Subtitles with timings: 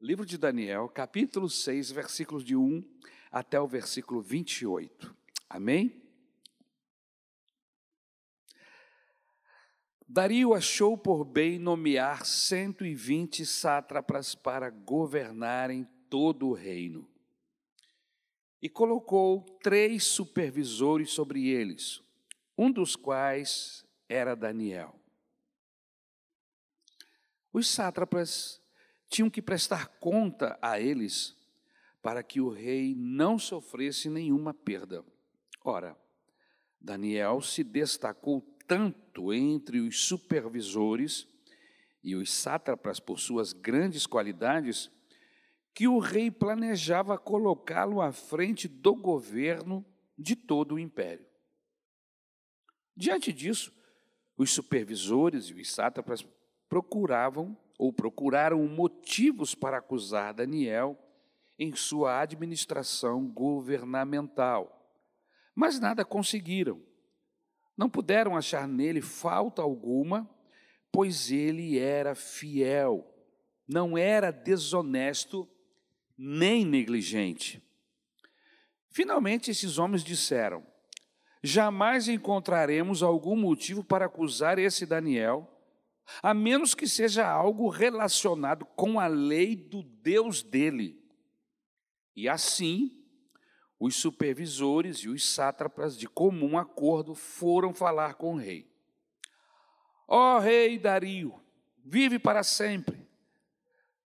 [0.00, 2.84] Livro de Daniel, capítulo 6, versículos de 1
[3.32, 5.12] até o versículo 28.
[5.50, 6.00] Amém?
[10.06, 17.10] Dario achou por bem nomear 120 sátrapas para governarem todo o reino.
[18.62, 22.00] E colocou três supervisores sobre eles,
[22.56, 24.94] um dos quais era Daniel.
[27.52, 28.62] Os sátrapas
[29.08, 31.36] tinham que prestar conta a eles
[32.02, 35.04] para que o rei não sofresse nenhuma perda.
[35.64, 35.96] Ora,
[36.80, 41.26] Daniel se destacou tanto entre os supervisores
[42.02, 44.90] e os sátrapas por suas grandes qualidades,
[45.74, 49.84] que o rei planejava colocá-lo à frente do governo
[50.16, 51.26] de todo o império.
[52.96, 53.72] Diante disso,
[54.36, 56.26] os supervisores e os sátrapas
[56.68, 60.98] procuravam ou procuraram motivos para acusar Daniel
[61.56, 64.92] em sua administração governamental,
[65.54, 66.82] mas nada conseguiram.
[67.76, 70.28] Não puderam achar nele falta alguma,
[70.90, 73.06] pois ele era fiel,
[73.66, 75.48] não era desonesto
[76.16, 77.62] nem negligente.
[78.90, 80.66] Finalmente, esses homens disseram:
[81.42, 85.57] Jamais encontraremos algum motivo para acusar esse Daniel
[86.22, 91.02] a menos que seja algo relacionado com a lei do Deus dele.
[92.16, 93.04] E assim,
[93.78, 98.68] os supervisores e os sátrapas, de comum acordo, foram falar com o rei.
[100.06, 101.38] Ó oh, rei Dario,
[101.84, 103.06] vive para sempre.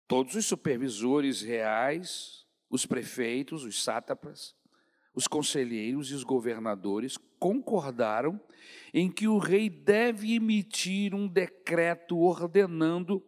[0.07, 4.57] Todos os supervisores reais, os prefeitos, os sátrapas,
[5.15, 8.41] os conselheiros e os governadores concordaram
[8.93, 13.23] em que o rei deve emitir um decreto ordenando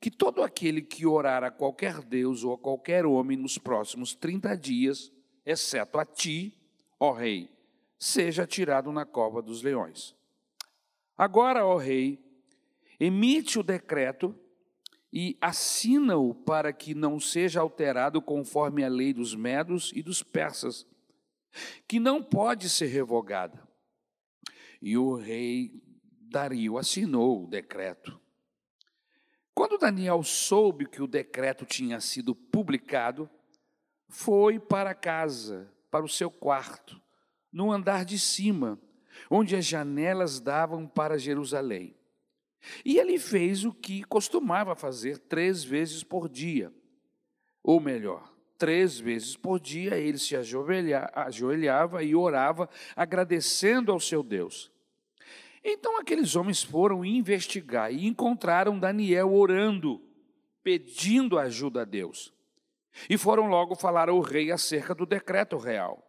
[0.00, 4.56] que todo aquele que orar a qualquer Deus ou a qualquer homem nos próximos 30
[4.56, 5.12] dias,
[5.44, 6.56] exceto a ti,
[6.98, 7.50] ó rei,
[7.98, 10.16] seja tirado na cova dos leões.
[11.18, 12.18] Agora, ó rei,
[12.98, 14.34] emite o decreto
[15.12, 20.86] e assina-o para que não seja alterado conforme a lei dos medos e dos persas,
[21.86, 23.68] que não pode ser revogada.
[24.80, 25.72] E o rei
[26.30, 28.20] Dario assinou o decreto.
[29.54, 33.28] Quando Daniel soube que o decreto tinha sido publicado,
[34.08, 37.00] foi para casa, para o seu quarto,
[37.52, 38.80] no andar de cima,
[39.30, 41.96] onde as janelas davam para Jerusalém.
[42.84, 46.72] E ele fez o que costumava fazer três vezes por dia.
[47.62, 54.70] Ou melhor, três vezes por dia ele se ajoelhava e orava, agradecendo ao seu Deus.
[55.64, 60.02] Então aqueles homens foram investigar e encontraram Daniel orando,
[60.62, 62.34] pedindo ajuda a Deus.
[63.08, 66.06] E foram logo falar ao rei acerca do decreto real.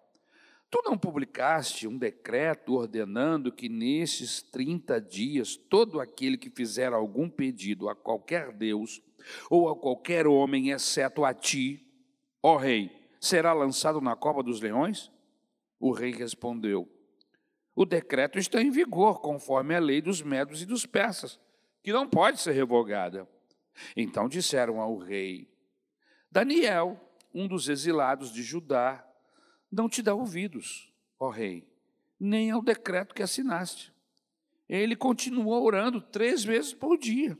[0.70, 7.30] Tu não publicaste um decreto ordenando que nesses 30 dias todo aquele que fizer algum
[7.30, 9.02] pedido a qualquer Deus
[9.50, 11.91] ou a qualquer homem, exceto a ti,
[12.42, 15.12] ó rei, será lançado na cova dos leões?
[15.80, 16.88] O rei respondeu:
[17.76, 21.40] o decreto está em vigor, conforme a lei dos medos e dos persas,
[21.82, 23.28] que não pode ser revogada.
[23.96, 25.50] Então disseram ao rei:
[26.30, 27.00] Daniel,
[27.34, 29.08] um dos exilados de Judá,
[29.72, 31.68] não te dá ouvidos, ó rei,
[32.20, 33.94] nem ao decreto que assinaste.
[34.68, 37.38] Ele continuou orando três vezes por dia.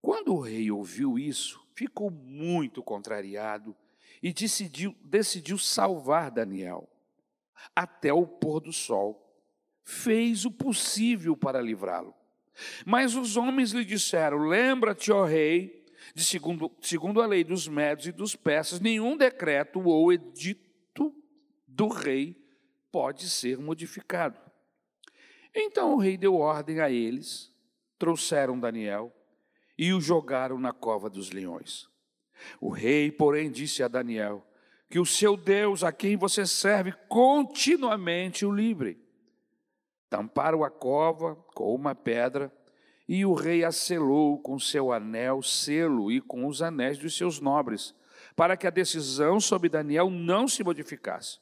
[0.00, 3.76] Quando o rei ouviu isso, ficou muito contrariado
[4.22, 6.88] e decidiu, decidiu salvar Daniel
[7.74, 9.20] até o pôr do sol.
[9.82, 12.14] Fez o possível para livrá-lo.
[12.86, 18.06] Mas os homens lhe disseram: Lembra-te, ó rei, de segundo, segundo a lei dos médios
[18.06, 21.14] e dos persas, nenhum decreto ou edito
[21.66, 22.34] do rei
[22.90, 24.38] pode ser modificado.
[25.54, 27.52] Então o rei deu ordem a eles,
[27.98, 29.12] trouxeram Daniel
[29.76, 31.88] e o jogaram na cova dos leões.
[32.60, 34.46] O rei, porém, disse a Daniel:
[34.88, 39.02] que o seu Deus, a quem você serve, continuamente o livre.
[40.08, 42.52] Tamparam a cova com uma pedra,
[43.08, 47.40] e o rei a selou com seu anel, selo e com os anéis dos seus
[47.40, 47.94] nobres,
[48.36, 51.38] para que a decisão sobre Daniel não se modificasse.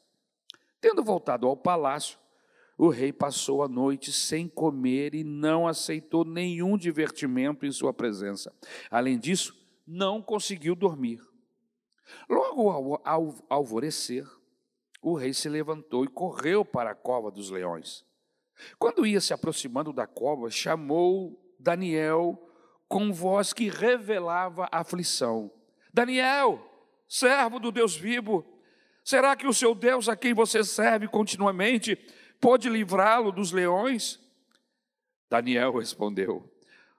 [0.80, 2.18] Tendo voltado ao palácio,
[2.76, 8.52] o rei passou a noite sem comer e não aceitou nenhum divertimento em sua presença.
[8.90, 9.54] Além disso,
[9.86, 11.20] não conseguiu dormir.
[12.28, 14.26] Logo ao, alvorecer,
[15.00, 18.04] o rei se levantou e correu para a cova dos leões.
[18.78, 22.38] Quando ia se aproximando da cova, chamou Daniel
[22.88, 25.50] com voz que revelava aflição.
[25.92, 26.60] Daniel,
[27.08, 28.44] servo do Deus vivo,
[29.02, 31.98] será que o seu Deus a quem você serve continuamente
[32.42, 34.20] pode livrá-lo dos leões?
[35.30, 36.44] Daniel respondeu: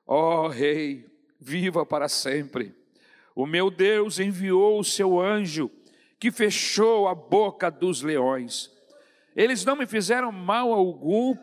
[0.08, 1.06] Ó oh, rei,
[1.40, 2.74] viva para sempre.
[3.36, 5.70] O meu Deus enviou o seu anjo
[6.18, 8.72] que fechou a boca dos leões.
[9.36, 11.36] Eles não me fizeram mal algum,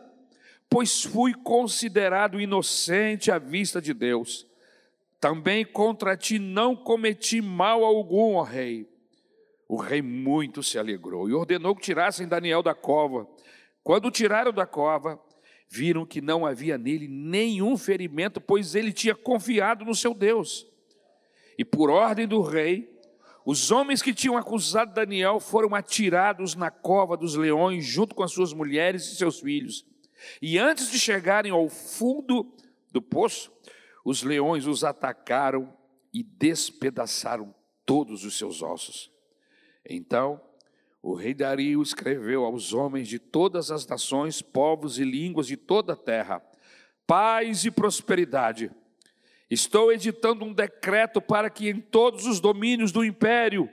[0.67, 4.47] pois fui considerado inocente à vista de Deus.
[5.19, 8.89] Também contra ti não cometi mal algum, ó rei.
[9.67, 13.27] O rei muito se alegrou e ordenou que tirassem Daniel da cova.
[13.83, 15.19] Quando o tiraram da cova,
[15.67, 20.67] viram que não havia nele nenhum ferimento, pois ele tinha confiado no seu Deus.
[21.57, 22.91] E por ordem do rei,
[23.45, 28.31] os homens que tinham acusado Daniel foram atirados na cova dos leões, junto com as
[28.31, 29.85] suas mulheres e seus filhos.
[30.41, 32.53] E antes de chegarem ao fundo
[32.91, 33.51] do poço,
[34.05, 35.73] os leões os atacaram
[36.13, 37.55] e despedaçaram
[37.85, 39.11] todos os seus ossos.
[39.89, 40.39] Então,
[41.01, 45.93] o rei Dario escreveu aos homens de todas as nações, povos e línguas de toda
[45.93, 46.41] a terra:
[47.07, 48.71] paz e prosperidade.
[49.49, 53.69] Estou editando um decreto para que em todos os domínios do império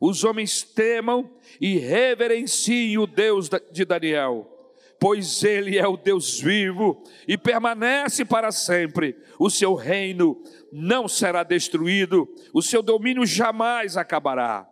[0.00, 1.30] os homens temam
[1.60, 4.54] e reverenciem o Deus de Daniel
[5.00, 9.16] pois Ele é o Deus vivo e permanece para sempre.
[9.38, 10.42] O seu reino
[10.72, 14.68] não será destruído, o seu domínio jamais acabará.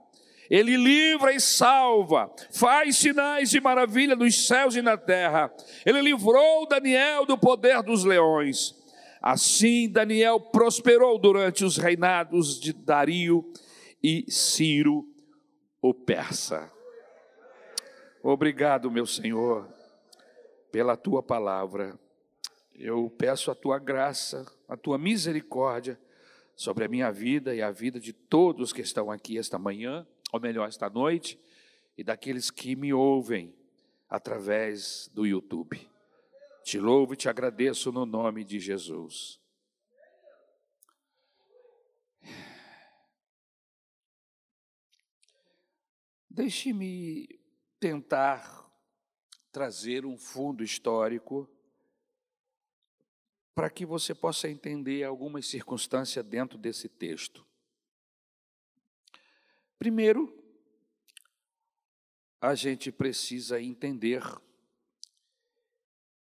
[0.51, 5.53] Ele livra e salva, faz sinais de maravilha nos céus e na terra.
[5.85, 8.75] Ele livrou Daniel do poder dos leões.
[9.21, 13.45] Assim, Daniel prosperou durante os reinados de Dario
[14.03, 15.05] e Ciro,
[15.83, 16.71] o persa.
[18.23, 19.77] Obrigado, meu Senhor
[20.77, 21.99] pela tua palavra.
[22.75, 25.99] Eu peço a tua graça, a tua misericórdia
[26.55, 30.41] sobre a minha vida e a vida de todos que estão aqui esta manhã, ou
[30.41, 31.39] melhor, esta noite,
[31.97, 33.55] e daqueles que me ouvem
[34.09, 35.89] através do YouTube.
[36.65, 39.41] Te louvo e te agradeço no nome de Jesus.
[46.29, 47.41] Deixe-me
[47.81, 48.71] tentar
[49.51, 51.49] trazer um fundo histórico
[53.55, 57.46] para que você possa entender algumas circunstâncias dentro desse texto.
[59.79, 60.33] Primeiro,
[62.41, 64.23] a gente precisa entender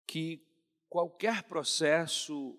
[0.06, 0.46] que
[0.88, 2.58] qualquer processo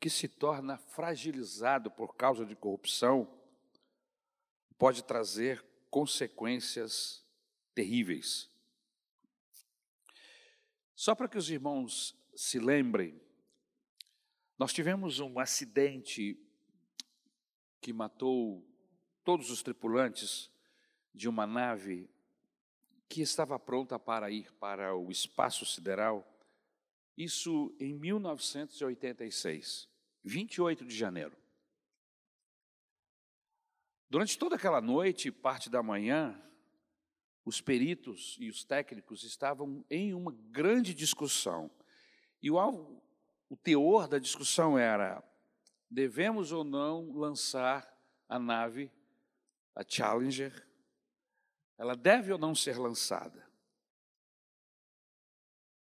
[0.00, 3.32] que se torna fragilizado por causa de corrupção
[4.76, 7.24] pode trazer consequências
[7.74, 8.50] terríveis.
[10.94, 13.20] Só para que os irmãos se lembrem,
[14.58, 16.36] nós tivemos um acidente
[17.82, 18.64] que matou
[19.24, 20.50] todos os tripulantes
[21.12, 22.08] de uma nave
[23.08, 26.26] que estava pronta para ir para o espaço sideral,
[27.18, 29.88] isso em 1986,
[30.24, 31.36] 28 de janeiro.
[34.08, 36.40] Durante toda aquela noite, parte da manhã,
[37.44, 41.68] os peritos e os técnicos estavam em uma grande discussão.
[42.40, 42.56] E o,
[43.50, 45.22] o teor da discussão era:
[45.92, 47.86] devemos ou não lançar
[48.26, 48.90] a nave,
[49.74, 50.66] a Challenger?
[51.76, 53.46] Ela deve ou não ser lançada?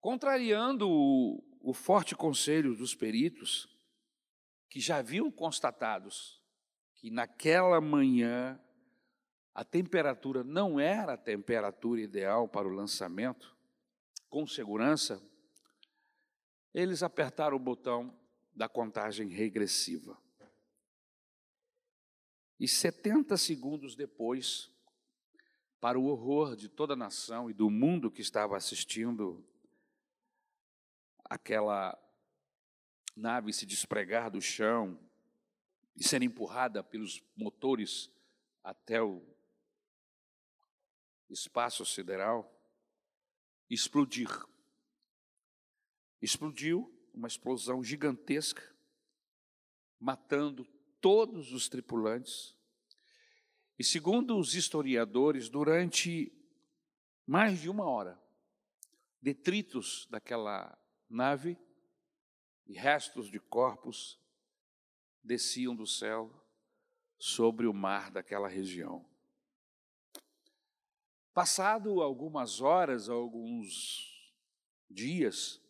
[0.01, 3.67] Contrariando o, o forte conselho dos peritos,
[4.69, 6.41] que já haviam constatados
[6.95, 8.59] que naquela manhã
[9.53, 13.55] a temperatura não era a temperatura ideal para o lançamento,
[14.29, 15.21] com segurança,
[16.73, 18.13] eles apertaram o botão
[18.55, 20.17] da contagem regressiva.
[22.59, 24.71] E 70 segundos depois,
[25.81, 29.45] para o horror de toda a nação e do mundo que estava assistindo
[31.25, 31.99] aquela
[33.15, 34.99] nave se despregar do chão
[35.95, 38.09] e ser empurrada pelos motores
[38.63, 39.21] até o
[41.29, 42.51] espaço sideral,
[43.69, 44.29] explodir.
[46.21, 48.61] Explodiu uma explosão gigantesca,
[49.99, 50.65] matando
[50.99, 52.55] todos os tripulantes.
[53.79, 56.31] E segundo os historiadores, durante
[57.25, 58.21] mais de uma hora,
[59.21, 60.77] detritos daquela
[61.09, 61.57] nave
[62.67, 64.19] e restos de corpos
[65.23, 66.31] desciam do céu
[67.17, 69.05] sobre o mar daquela região.
[71.33, 74.33] Passado algumas horas, alguns
[74.89, 75.61] dias,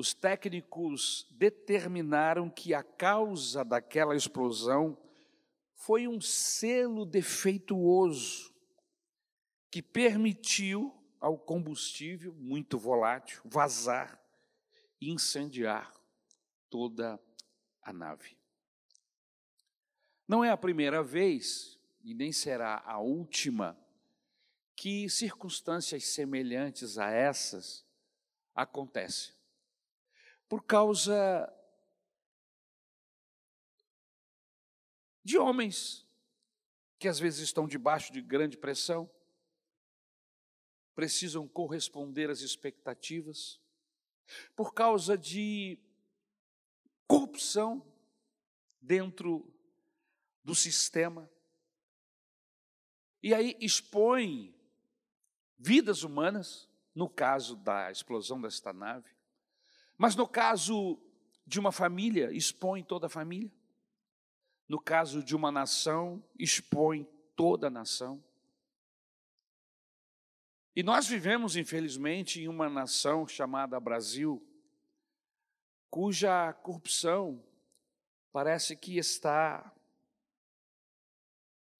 [0.00, 4.96] os técnicos determinaram que a causa daquela explosão
[5.74, 8.50] foi um selo defeituoso
[9.70, 10.90] que permitiu
[11.20, 14.18] ao combustível muito volátil vazar
[14.98, 15.92] e incendiar
[16.70, 17.20] toda
[17.82, 18.38] a nave.
[20.26, 23.78] Não é a primeira vez e nem será a última
[24.74, 27.84] que circunstâncias semelhantes a essas
[28.54, 29.39] acontecem
[30.50, 31.48] por causa
[35.22, 36.04] de homens
[36.98, 39.08] que às vezes estão debaixo de grande pressão,
[40.92, 43.60] precisam corresponder às expectativas,
[44.56, 45.78] por causa de
[47.06, 47.86] corrupção
[48.80, 49.48] dentro
[50.42, 51.30] do sistema,
[53.22, 54.52] e aí expõe
[55.56, 59.19] vidas humanas, no caso da explosão desta nave,
[60.00, 60.98] mas no caso
[61.46, 63.52] de uma família, expõe toda a família.
[64.66, 68.24] No caso de uma nação, expõe toda a nação.
[70.74, 74.42] E nós vivemos, infelizmente, em uma nação chamada Brasil,
[75.90, 77.44] cuja corrupção
[78.32, 79.70] parece que está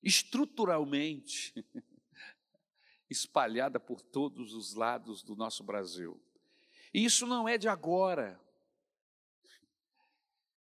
[0.03, 1.55] estruturalmente
[3.09, 6.21] espalhada por todos os lados do nosso Brasil.
[6.93, 8.41] E isso não é de agora.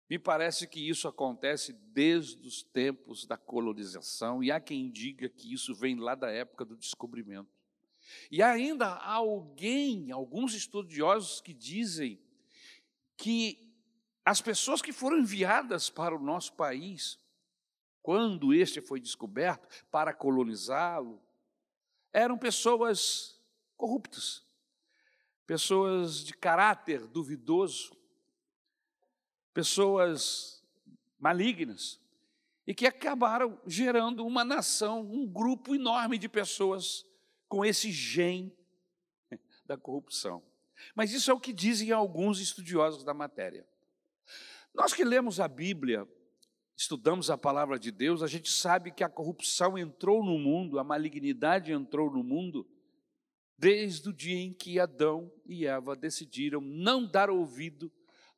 [0.09, 5.53] Me parece que isso acontece desde os tempos da colonização, e há quem diga que
[5.53, 7.49] isso vem lá da época do descobrimento.
[8.31, 12.19] E ainda há alguém, alguns estudiosos que dizem
[13.15, 13.71] que
[14.25, 17.19] as pessoas que foram enviadas para o nosso país,
[18.01, 21.21] quando este foi descoberto, para colonizá-lo,
[22.11, 23.39] eram pessoas
[23.77, 24.48] corruptas
[25.49, 27.97] pessoas de caráter duvidoso,
[29.51, 30.63] pessoas
[31.19, 31.99] malignas,
[32.67, 37.03] e que acabaram gerando uma nação, um grupo enorme de pessoas
[37.47, 38.55] com esse gene
[39.65, 40.43] da corrupção.
[40.93, 43.65] Mas isso é o que dizem alguns estudiosos da matéria.
[44.71, 46.07] Nós que lemos a Bíblia,
[46.77, 50.83] estudamos a palavra de Deus, a gente sabe que a corrupção entrou no mundo, a
[50.83, 52.67] malignidade entrou no mundo
[53.59, 57.91] desde o dia em que Adão e Eva decidiram não dar ouvido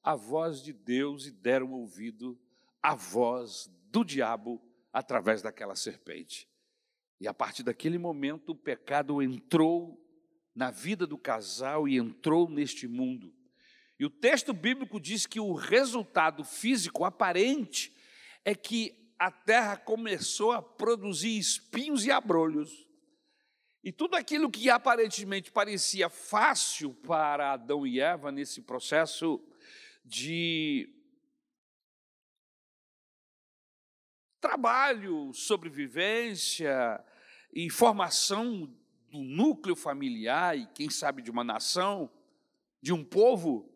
[0.04, 2.38] à voz de Deus e deram ouvido
[2.82, 4.60] à voz do diabo
[4.92, 6.50] através daquela serpente.
[7.20, 10.04] E a partir daquele momento o pecado entrou
[10.56, 13.32] na vida do casal e entrou neste mundo.
[14.00, 17.96] E o texto bíblico diz que o resultado físico aparente
[18.44, 22.88] é que a terra começou a produzir espinhos e abrolhos.
[23.84, 29.44] E tudo aquilo que aparentemente parecia fácil para Adão e Eva nesse processo
[30.06, 30.88] de
[34.40, 37.04] trabalho, sobrevivência
[37.52, 38.66] e formação
[39.10, 42.12] do núcleo familiar e, quem sabe, de uma nação,
[42.82, 43.68] de um povo,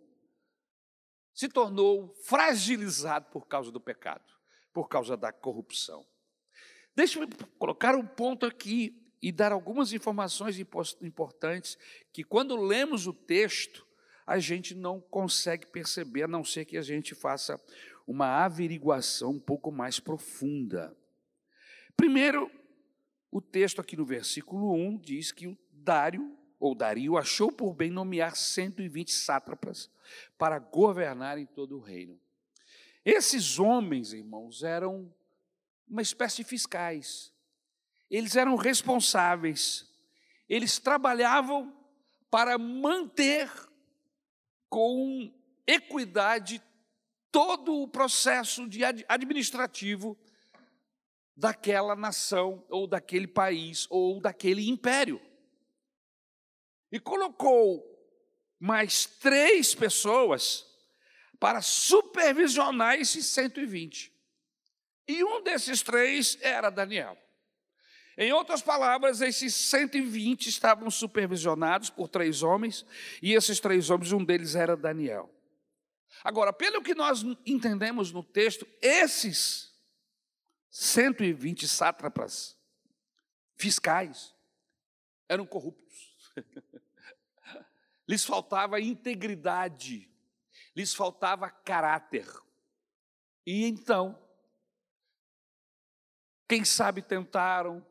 [1.33, 4.33] se tornou fragilizado por causa do pecado,
[4.71, 6.05] por causa da corrupção.
[6.95, 10.59] Deixa-me colocar um ponto aqui e dar algumas informações
[11.01, 11.79] importantes
[12.13, 13.83] que, quando lemos o texto,
[14.23, 17.59] a gente não consegue perceber, a não ser que a gente faça
[18.05, 20.95] uma averiguação um pouco mais profunda.
[21.97, 22.51] Primeiro,
[23.31, 27.89] o texto aqui no versículo 1 diz que o Dário, ou Dario, achou por bem
[27.89, 29.89] nomear 120 sátrapas
[30.37, 32.19] para governar em todo o reino.
[33.03, 35.11] Esses homens, irmãos, eram
[35.87, 37.33] uma espécie de fiscais
[38.15, 39.85] eles eram responsáveis,
[40.47, 41.75] eles trabalhavam
[42.31, 43.51] para manter
[44.69, 45.33] com
[45.67, 46.63] equidade
[47.29, 50.17] todo o processo de administrativo
[51.35, 55.21] daquela nação ou daquele país ou daquele império.
[56.89, 57.83] E colocou
[58.57, 60.65] mais três pessoas
[61.37, 64.09] para supervisionar esses 120.
[65.05, 67.24] E um desses três era Daniel.
[68.17, 72.85] Em outras palavras, esses 120 estavam supervisionados por três homens,
[73.21, 75.29] e esses três homens, um deles era Daniel.
[76.23, 79.73] Agora, pelo que nós entendemos no texto, esses
[80.69, 82.57] 120 sátrapas
[83.57, 84.33] fiscais
[85.27, 86.15] eram corruptos.
[88.07, 90.09] lhes faltava integridade,
[90.75, 92.27] lhes faltava caráter.
[93.45, 94.17] E então,
[96.47, 97.85] quem sabe tentaram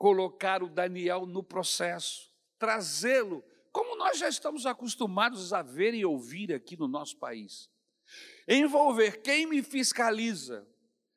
[0.00, 6.54] colocar o Daniel no processo, trazê-lo como nós já estamos acostumados a ver e ouvir
[6.54, 7.70] aqui no nosso país,
[8.48, 10.66] envolver quem me fiscaliza,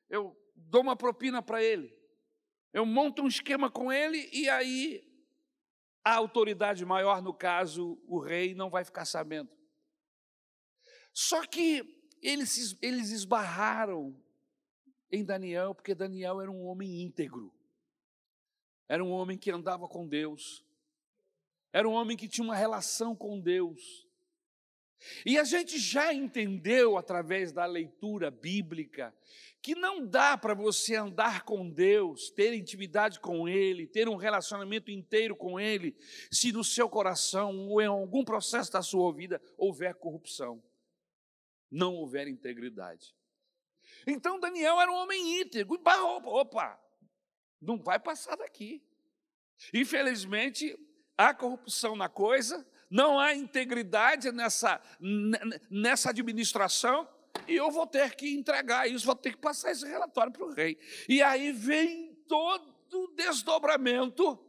[0.09, 1.97] eu dou uma propina para ele,
[2.73, 5.01] eu monto um esquema com ele e aí
[6.03, 9.49] a autoridade maior, no caso, o rei, não vai ficar sabendo.
[11.13, 14.13] Só que eles, eles esbarraram
[15.09, 17.49] em Daniel, porque Daniel era um homem íntegro,
[18.93, 20.63] era um homem que andava com Deus,
[21.71, 24.07] era um homem que tinha uma relação com Deus.
[25.25, 29.11] E a gente já entendeu através da leitura bíblica
[29.63, 34.91] que não dá para você andar com Deus, ter intimidade com Ele, ter um relacionamento
[34.91, 35.95] inteiro com Ele,
[36.31, 40.61] se no seu coração ou em algum processo da sua vida houver corrupção,
[41.71, 43.15] não houver integridade.
[44.05, 46.82] Então Daniel era um homem íntegro, opa, opa,
[47.63, 48.83] não vai passar daqui.
[49.73, 50.77] Infelizmente,
[51.17, 54.81] há corrupção na coisa, não há integridade nessa,
[55.69, 57.07] nessa administração,
[57.47, 60.53] e eu vou ter que entregar isso, vou ter que passar esse relatório para o
[60.53, 60.77] rei.
[61.09, 64.39] E aí vem todo o desdobramento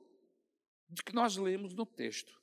[0.89, 2.41] de que nós lemos no texto.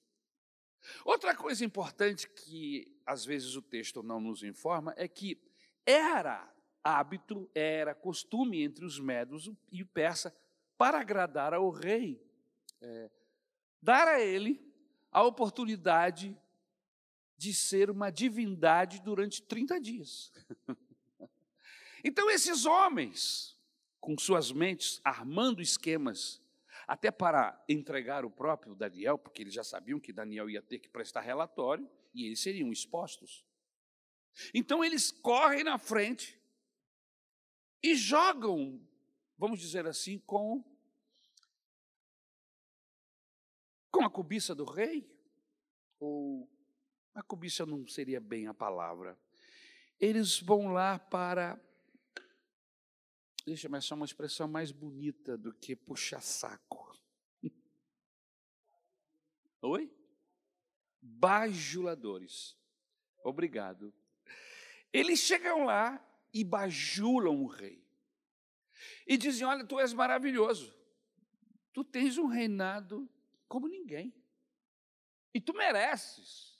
[1.05, 5.39] Outra coisa importante que às vezes o texto não nos informa é que
[5.85, 6.51] era
[6.83, 10.35] hábito, era costume entre os medos e o persa
[10.81, 12.19] para agradar ao rei,
[12.81, 13.11] é,
[13.79, 14.59] dar a ele
[15.11, 16.35] a oportunidade
[17.37, 20.33] de ser uma divindade durante 30 dias.
[22.03, 23.55] então, esses homens,
[23.99, 26.41] com suas mentes armando esquemas,
[26.87, 30.89] até para entregar o próprio Daniel, porque eles já sabiam que Daniel ia ter que
[30.89, 33.45] prestar relatório e eles seriam expostos.
[34.51, 36.41] Então, eles correm na frente
[37.83, 38.81] e jogam,
[39.37, 40.70] vamos dizer assim, com,
[43.91, 45.07] com a cobiça do rei,
[45.99, 46.49] ou
[47.13, 49.19] a cobiça não seria bem a palavra.
[49.99, 51.61] Eles vão lá para.
[53.45, 56.97] Deixa eu achar uma expressão mais bonita do que puxar saco.
[59.61, 59.93] Oi?
[61.01, 62.57] Bajuladores.
[63.23, 63.93] Obrigado.
[64.93, 67.85] Eles chegam lá e bajulam o rei.
[69.05, 70.73] E dizem: Olha, tu és maravilhoso.
[71.73, 73.09] Tu tens um reinado
[73.51, 74.15] como ninguém.
[75.33, 76.57] E tu mereces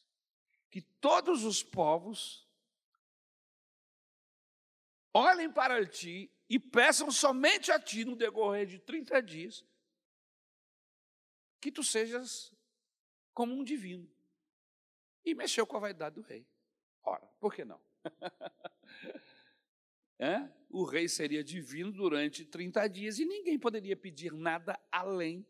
[0.69, 2.45] que todos os povos
[5.13, 9.65] olhem para ti e peçam somente a ti no decorrer de 30 dias
[11.61, 12.53] que tu sejas
[13.33, 14.11] como um divino.
[15.23, 16.45] E mexeu com a vaidade do rei.
[17.03, 17.81] Ora, por que não?
[20.19, 20.51] é?
[20.69, 25.47] O rei seria divino durante 30 dias e ninguém poderia pedir nada além,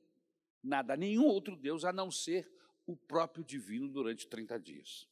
[0.64, 2.52] nada, nenhum outro Deus a não ser
[2.86, 5.08] o próprio divino durante 30 dias.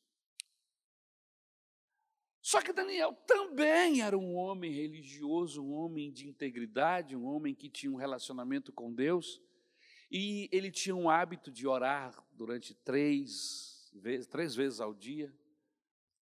[2.42, 7.70] Só que Daniel também era um homem religioso, um homem de integridade, um homem que
[7.70, 9.42] tinha um relacionamento com Deus,
[10.10, 15.34] e ele tinha um hábito de orar durante três vezes, três vezes ao dia,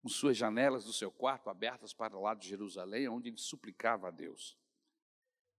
[0.01, 4.07] com suas janelas do seu quarto abertas para o lado de Jerusalém, onde ele suplicava
[4.07, 4.57] a Deus.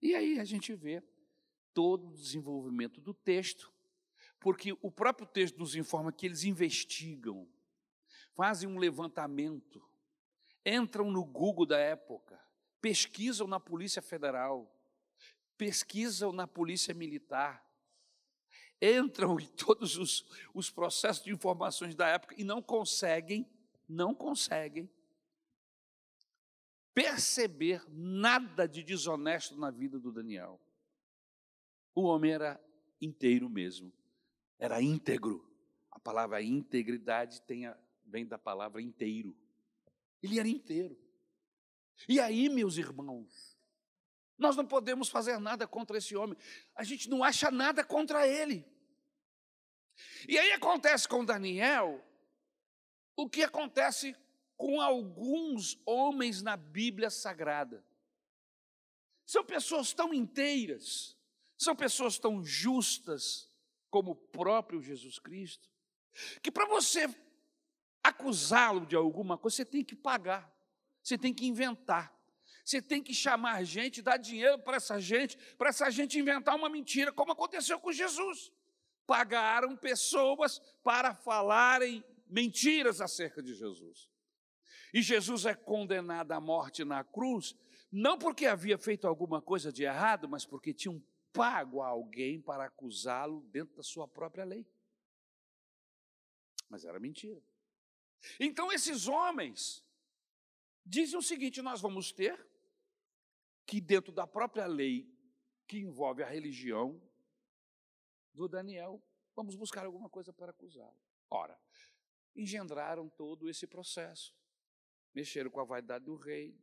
[0.03, 1.03] E aí a gente vê
[1.75, 3.73] todo o desenvolvimento do texto,
[4.41, 7.49] porque o próprio texto nos informa que eles investigam,
[8.35, 9.83] fazem um levantamento,
[10.65, 12.41] entram no Google da época,
[12.81, 14.73] pesquisam na Polícia Federal,
[15.57, 17.65] pesquisam na Polícia Militar,
[18.81, 23.49] entram em todos os, os processos de informações da época e não conseguem,
[23.89, 24.89] não conseguem
[26.95, 30.61] perceber nada de desonesto na vida do Daniel.
[31.95, 32.61] O homem era
[33.01, 33.93] inteiro mesmo,
[34.59, 35.45] era íntegro.
[35.91, 39.37] A palavra integridade a, vem da palavra inteiro.
[40.23, 40.97] Ele era inteiro.
[42.09, 43.59] E aí, meus irmãos,
[44.39, 46.37] nós não podemos fazer nada contra esse homem.
[46.75, 48.65] A gente não acha nada contra ele.
[50.29, 52.05] E aí acontece com Daniel
[53.17, 54.17] o que acontece
[54.57, 57.85] com alguns homens na Bíblia Sagrada.
[59.27, 61.18] São pessoas tão inteiras,
[61.59, 63.51] são pessoas tão justas
[63.91, 65.69] como o próprio Jesus Cristo,
[66.43, 67.09] que para você
[68.03, 70.51] acusá-lo de alguma coisa, você tem que pagar,
[71.03, 72.17] você tem que inventar.
[72.65, 76.69] Você tem que chamar gente, dar dinheiro para essa gente, para essa gente inventar uma
[76.69, 78.53] mentira, como aconteceu com Jesus.
[79.07, 84.11] Pagaram pessoas para falarem mentiras acerca de Jesus.
[84.93, 87.57] E Jesus é condenado à morte na cruz,
[87.91, 92.65] não porque havia feito alguma coisa de errado, mas porque tinham pago a alguém para
[92.65, 94.67] acusá-lo dentro da sua própria lei.
[96.69, 97.43] Mas era mentira.
[98.39, 99.85] Então esses homens
[100.85, 102.47] dizem o seguinte: nós vamos ter
[103.67, 105.09] que, dentro da própria lei
[105.67, 107.01] que envolve a religião
[108.33, 109.03] do Daniel,
[109.37, 110.97] vamos buscar alguma coisa para acusá-lo.
[111.31, 111.59] Ora,
[112.35, 114.35] engendraram todo esse processo,
[115.15, 116.59] mexeram com a vaidade do rei,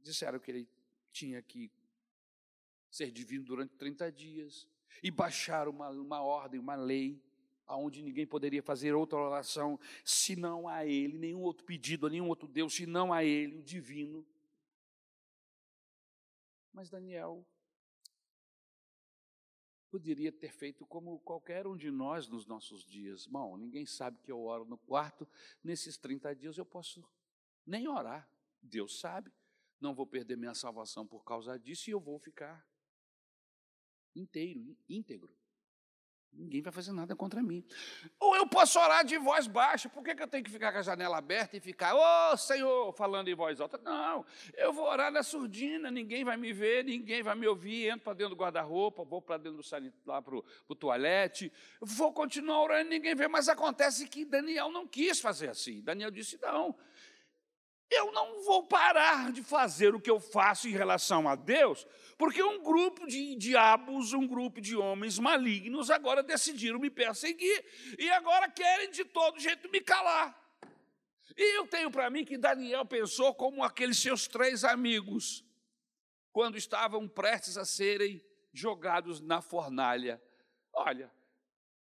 [0.00, 0.68] disseram que ele
[1.12, 1.70] tinha que
[2.90, 4.68] ser divino durante 30 dias,
[5.02, 7.22] e baixaram uma, uma ordem, uma lei,
[7.66, 12.48] aonde ninguém poderia fazer outra oração senão a Ele, nenhum outro pedido a nenhum outro
[12.48, 14.26] Deus senão a Ele, o divino.
[16.72, 17.44] Mas Daniel
[19.90, 23.26] poderia ter feito como qualquer um de nós nos nossos dias.
[23.26, 25.26] Bom, ninguém sabe que eu oro no quarto,
[25.62, 27.02] nesses 30 dias eu posso
[27.64, 28.28] nem orar.
[28.60, 29.32] Deus sabe,
[29.80, 32.66] não vou perder minha salvação por causa disso e eu vou ficar
[34.16, 35.36] inteiro, íntegro.
[36.38, 37.64] Ninguém vai fazer nada contra mim.
[38.20, 39.88] Ou eu posso orar de voz baixa.
[39.88, 42.36] Por que, que eu tenho que ficar com a janela aberta e ficar, ô oh,
[42.36, 43.78] Senhor, falando em voz alta?
[43.78, 44.24] Não,
[44.54, 47.88] eu vou orar na surdina, ninguém vai me ver, ninguém vai me ouvir.
[47.88, 51.50] Entro para dentro do guarda-roupa, vou para dentro do sanitário, lá para o toalete,
[51.80, 53.26] vou continuar orando, ninguém vê.
[53.28, 55.80] Mas acontece que Daniel não quis fazer assim.
[55.80, 56.76] Daniel disse: não,
[57.90, 61.86] eu não vou parar de fazer o que eu faço em relação a Deus,
[62.18, 67.64] porque um grupo de diabos, um grupo de homens malignos agora decidiram me perseguir
[67.98, 70.36] e agora querem de todo jeito me calar.
[71.36, 75.44] E eu tenho para mim que Daniel pensou como aqueles seus três amigos,
[76.32, 80.22] quando estavam prestes a serem jogados na fornalha.
[80.72, 81.12] Olha,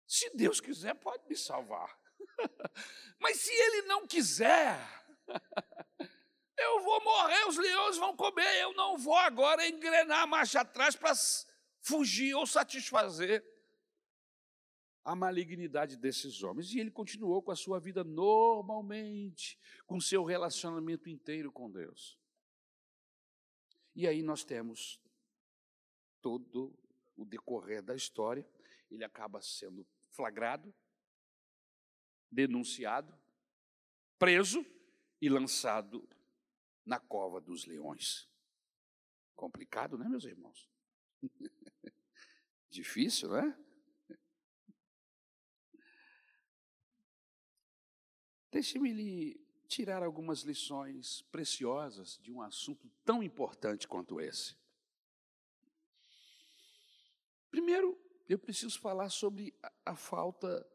[0.05, 1.99] se Deus quiser, pode me salvar.
[3.19, 4.77] Mas se ele não quiser,
[6.57, 10.95] eu vou morrer, os leões vão comer, eu não vou agora engrenar a marcha atrás
[10.95, 11.13] para
[11.81, 13.43] fugir ou satisfazer
[15.03, 16.73] a malignidade desses homens.
[16.73, 22.19] E ele continuou com a sua vida normalmente, com seu relacionamento inteiro com Deus.
[23.95, 25.01] E aí nós temos
[26.21, 26.73] todo
[27.15, 28.47] o decorrer da história,
[28.89, 30.73] ele acaba sendo flagrado,
[32.31, 33.13] denunciado,
[34.17, 34.65] preso
[35.21, 36.07] e lançado
[36.83, 38.27] na cova dos leões.
[39.35, 40.69] Complicado, né, meus irmãos?
[42.69, 43.57] Difícil, né?
[48.51, 54.57] Deixe-me lhe tirar algumas lições preciosas de um assunto tão importante quanto esse.
[57.49, 60.65] Primeiro, eu preciso falar sobre a, a falta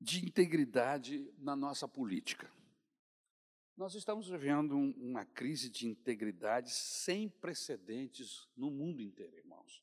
[0.00, 2.50] de integridade na nossa política.
[3.78, 9.80] Nós estamos vivendo um, uma crise de integridade sem precedentes no mundo inteiro, irmãos.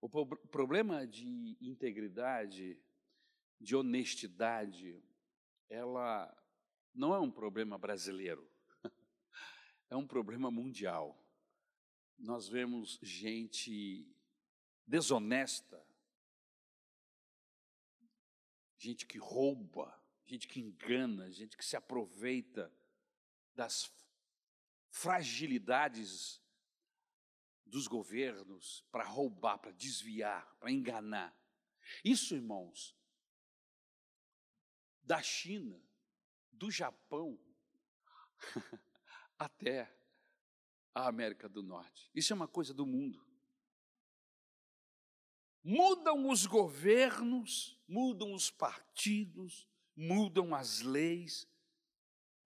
[0.00, 2.76] O pro problema de integridade,
[3.60, 5.00] de honestidade,
[5.68, 6.36] ela
[6.92, 8.50] não é um problema brasileiro,
[9.88, 11.16] é um problema mundial.
[12.18, 14.04] Nós vemos gente
[14.84, 15.80] desonesta,
[18.76, 22.68] gente que rouba, gente que engana, gente que se aproveita
[23.54, 23.92] das
[24.90, 26.40] fragilidades
[27.64, 31.34] dos governos para roubar, para desviar, para enganar.
[32.04, 32.96] Isso, irmãos,
[35.02, 35.82] da China,
[36.52, 37.38] do Japão,
[39.38, 39.92] até
[40.94, 42.10] a América do Norte.
[42.14, 43.24] Isso é uma coisa do mundo.
[45.64, 51.48] Mudam os governos, mudam os partidos, mudam as leis,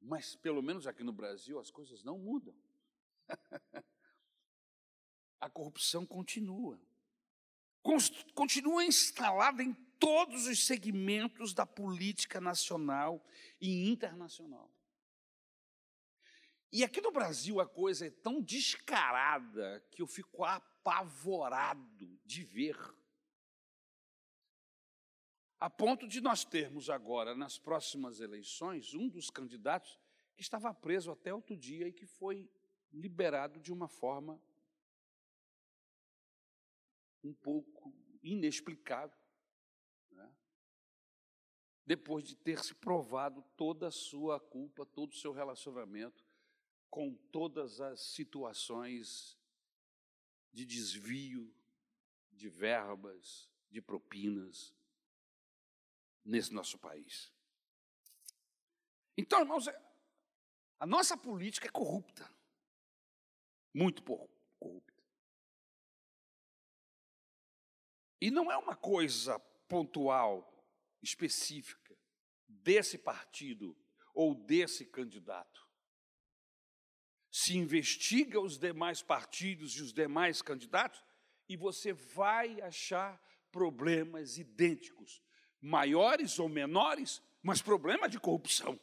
[0.00, 2.54] mas, pelo menos aqui no Brasil, as coisas não mudam.
[5.40, 6.80] a corrupção continua.
[8.35, 13.24] Continua instalada em todos os segmentos da política nacional
[13.61, 14.70] e internacional.
[16.72, 22.76] E aqui no Brasil a coisa é tão descarada que eu fico apavorado de ver
[25.66, 29.98] a ponto de nós termos agora, nas próximas eleições, um dos candidatos
[30.37, 32.48] que estava preso até outro dia e que foi
[32.92, 34.40] liberado de uma forma
[37.20, 39.18] um pouco inexplicável,
[40.12, 40.33] né?
[41.85, 46.24] depois de ter se provado toda a sua culpa, todo o seu relacionamento
[46.88, 49.37] com todas as situações
[50.52, 51.52] de desvio
[52.31, 54.72] de verbas, de propinas,
[56.26, 57.32] nesse nosso país.
[59.16, 59.86] Então, irmãos, é,
[60.78, 62.30] a nossa política é corrupta.
[63.72, 64.92] Muito corrupta.
[68.20, 70.52] E não é uma coisa pontual,
[71.02, 71.96] específica,
[72.48, 73.76] desse partido
[74.14, 75.66] ou desse candidato.
[77.30, 81.04] Se investiga os demais partidos e os demais candidatos
[81.48, 85.22] e você vai achar problemas idênticos,
[85.66, 88.79] maiores ou menores, mas problema de corrupção.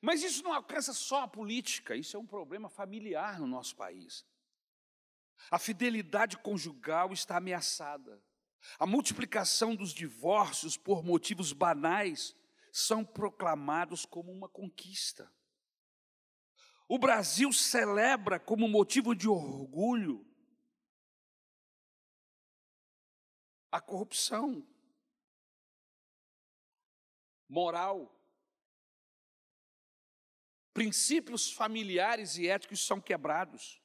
[0.00, 4.26] Mas isso não alcança só a política, isso é um problema familiar no nosso país.
[5.48, 8.20] A fidelidade conjugal está ameaçada.
[8.78, 12.34] A multiplicação dos divórcios por motivos banais
[12.72, 15.32] são proclamados como uma conquista.
[16.88, 20.26] O Brasil celebra como motivo de orgulho
[23.72, 24.64] a corrupção
[27.48, 28.14] moral.
[30.74, 33.82] Princípios familiares e éticos são quebrados.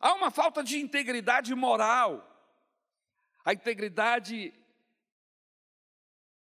[0.00, 2.30] Há uma falta de integridade moral.
[3.44, 4.54] A integridade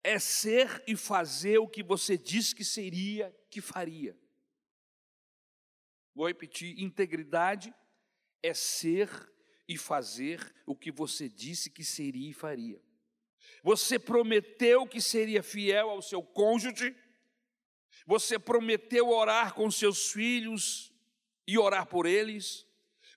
[0.02, 4.18] é ser e fazer o que você disse que seria, que faria.
[6.14, 7.74] Vou repetir: integridade
[8.42, 9.08] é ser
[9.68, 12.81] e fazer o que você disse que seria e faria.
[13.62, 16.96] Você prometeu que seria fiel ao seu cônjuge,
[18.07, 20.90] você prometeu orar com seus filhos
[21.46, 22.66] e orar por eles,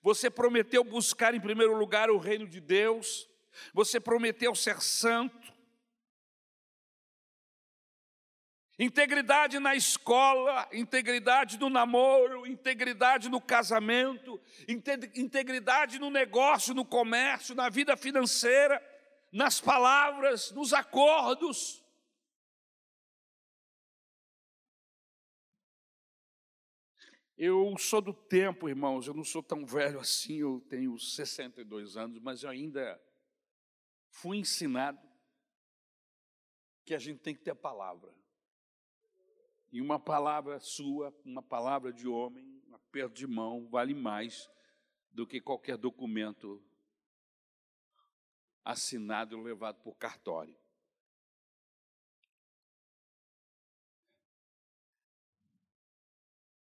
[0.02, 3.26] você prometeu buscar em primeiro lugar o reino de Deus,
[3.72, 5.41] você prometeu ser santo.
[8.78, 14.40] Integridade na escola, integridade no namoro, integridade no casamento,
[15.14, 18.82] integridade no negócio, no comércio, na vida financeira,
[19.30, 21.82] nas palavras, nos acordos.
[27.36, 32.20] Eu sou do tempo, irmãos, eu não sou tão velho assim, eu tenho 62 anos,
[32.20, 33.02] mas eu ainda
[34.08, 35.00] fui ensinado
[36.84, 38.21] que a gente tem que ter palavra.
[39.72, 44.50] E uma palavra sua, uma palavra de homem, um aperto de mão, vale mais
[45.10, 46.62] do que qualquer documento
[48.62, 50.54] assinado e levado por cartório.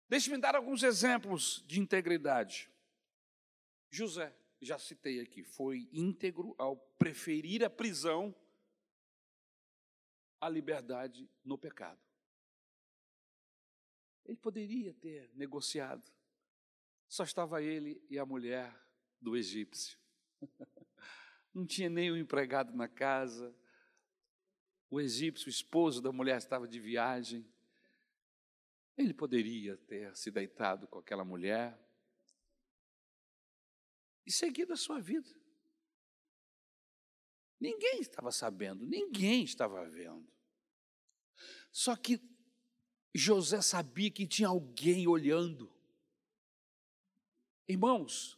[0.10, 2.72] Deixe-me dar alguns exemplos de integridade.
[3.92, 8.34] José, já citei aqui, foi íntegro ao preferir a prisão
[10.40, 12.07] à liberdade no pecado.
[14.28, 16.04] Ele poderia ter negociado,
[17.08, 18.78] só estava ele e a mulher
[19.22, 19.98] do egípcio.
[21.54, 23.56] Não tinha nem um empregado na casa.
[24.90, 27.50] O egípcio, o esposo da mulher, estava de viagem.
[28.98, 31.80] Ele poderia ter se deitado com aquela mulher
[34.26, 35.30] e seguido a sua vida.
[37.60, 40.28] Ninguém estava sabendo, ninguém estava vendo.
[41.72, 42.18] Só que
[43.18, 45.72] José sabia que tinha alguém olhando.
[47.68, 48.38] Irmãos,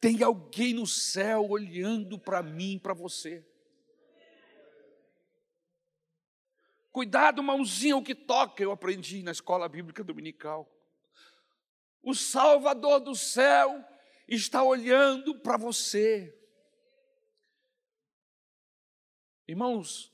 [0.00, 3.46] tem alguém no céu olhando para mim, para você.
[6.90, 10.70] Cuidado, mãozinha, o que toca, eu aprendi na escola bíblica dominical.
[12.02, 13.82] O Salvador do céu
[14.28, 16.38] está olhando para você.
[19.48, 20.11] Irmãos,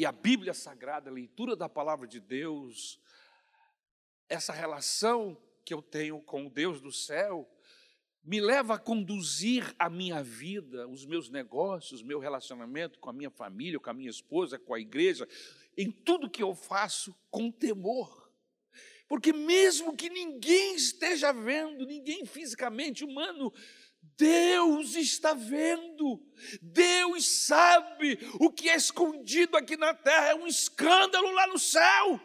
[0.00, 2.98] e a Bíblia Sagrada, a leitura da palavra de Deus,
[4.30, 7.46] essa relação que eu tenho com o Deus do céu,
[8.24, 13.28] me leva a conduzir a minha vida, os meus negócios, meu relacionamento com a minha
[13.28, 15.28] família, com a minha esposa, com a igreja,
[15.76, 18.32] em tudo que eu faço com temor.
[19.06, 23.52] Porque mesmo que ninguém esteja vendo, ninguém fisicamente humano,
[24.02, 26.22] Deus está vendo,
[26.60, 32.20] Deus sabe o que é escondido aqui na terra, é um escândalo lá no céu.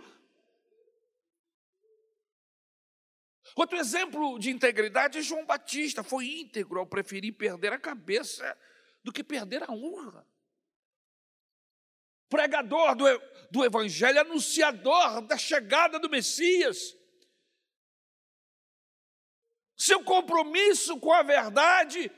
[3.56, 8.58] Outro exemplo de integridade é João Batista, foi íntegro ao preferir perder a cabeça
[9.02, 10.28] do que perder a honra.
[12.28, 13.06] Pregador do,
[13.50, 16.94] do Evangelho, anunciador da chegada do Messias.
[19.76, 22.12] Seu compromisso com a verdade,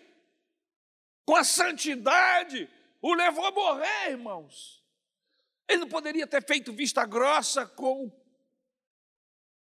[1.26, 2.70] com a santidade,
[3.02, 4.84] o levou a morrer, irmãos.
[5.67, 8.12] Ele não poderia ter feito vista grossa com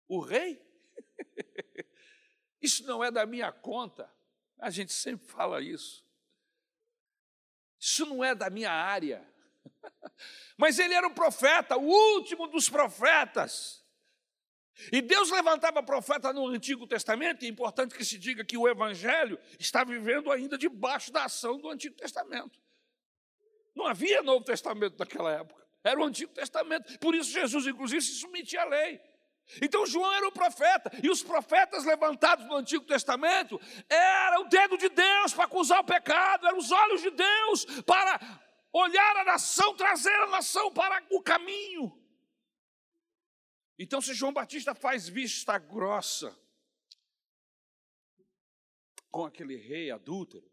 [0.08, 0.60] o rei?
[2.60, 4.12] Isso não é da minha conta.
[4.58, 6.06] A gente sempre fala isso.
[7.80, 9.28] Isso não é da minha área.
[10.56, 13.81] Mas ele era um profeta, o último dos profetas.
[14.90, 18.68] E Deus levantava profeta no Antigo Testamento, e é importante que se diga que o
[18.68, 22.60] Evangelho está vivendo ainda debaixo da ação do Antigo Testamento.
[23.74, 26.98] Não havia Novo Testamento naquela época, era o Antigo Testamento.
[26.98, 29.00] Por isso, Jesus, inclusive, se submetia à lei.
[29.60, 34.78] Então, João era o profeta, e os profetas levantados no Antigo Testamento era o dedo
[34.78, 38.18] de Deus para acusar o pecado, eram os olhos de Deus para
[38.72, 42.01] olhar a nação, trazer a nação para o caminho.
[43.78, 46.38] Então, se João Batista faz vista grossa
[49.10, 50.50] com aquele rei adúltero,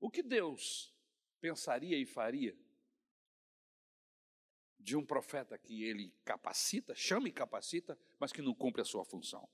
[0.00, 0.94] o que Deus
[1.40, 2.58] pensaria e faria
[4.78, 9.04] de um profeta que ele capacita, chama e capacita, mas que não cumpre a sua
[9.04, 9.48] função?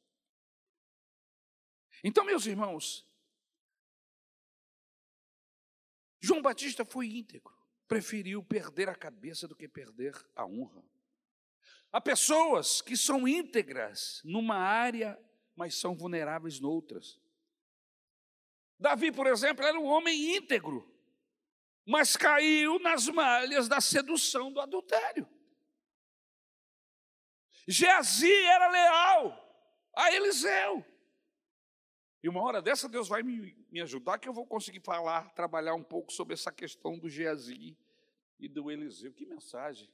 [2.05, 3.09] Então, meus irmãos,
[6.21, 7.62] João Batista foi íntegro
[7.93, 10.83] preferiu perder a cabeça do que perder a honra.
[11.93, 15.23] Há pessoas que são íntegras numa área,
[15.55, 17.21] mas são vulneráveis noutras.
[18.79, 20.91] Davi, por exemplo, era um homem íntegro,
[21.85, 25.29] mas caiu nas malhas da sedução do adultério.
[27.69, 30.83] Geazi era leal a Eliseu.
[32.23, 35.75] E uma hora dessa Deus vai me, me ajudar que eu vou conseguir falar, trabalhar
[35.75, 37.75] um pouco sobre essa questão do Geazi
[38.39, 39.15] e do Eliseu.
[39.15, 39.91] Que mensagem!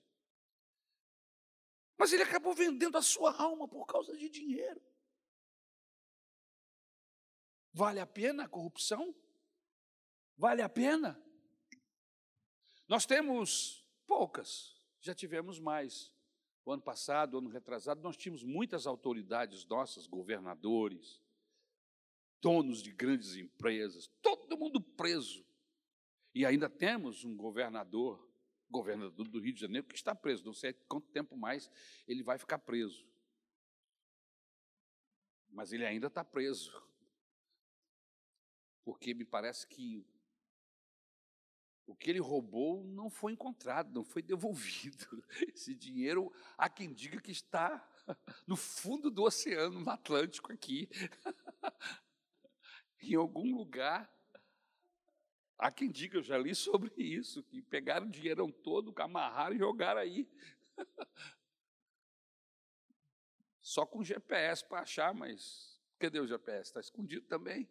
[1.96, 4.82] Mas ele acabou vendendo a sua alma por causa de dinheiro.
[7.72, 9.14] Vale a pena a corrupção?
[10.36, 11.20] Vale a pena?
[12.88, 16.12] Nós temos poucas, já tivemos mais.
[16.64, 21.22] O ano passado, o ano retrasado, nós tínhamos muitas autoridades nossas, governadores,
[22.40, 25.44] donos de grandes empresas, todo mundo preso.
[26.34, 28.28] E ainda temos um governador
[28.70, 30.44] governador do Rio de Janeiro, que está preso.
[30.44, 31.70] Não sei quanto tempo mais
[32.06, 33.06] ele vai ficar preso.
[35.50, 36.70] Mas ele ainda está preso.
[38.84, 40.06] Porque me parece que
[41.86, 45.06] o que ele roubou não foi encontrado, não foi devolvido.
[45.54, 47.86] Esse dinheiro, há quem diga que está
[48.46, 50.88] no fundo do oceano, no Atlântico aqui.
[53.00, 54.08] em algum lugar
[55.58, 59.58] Há quem diga, eu já li sobre isso, que pegaram o dinheirão todo, amarraram e
[59.58, 60.30] jogaram aí.
[63.60, 66.70] Só com GPS para achar, mas cadê o GPS?
[66.70, 67.68] Está escondido também.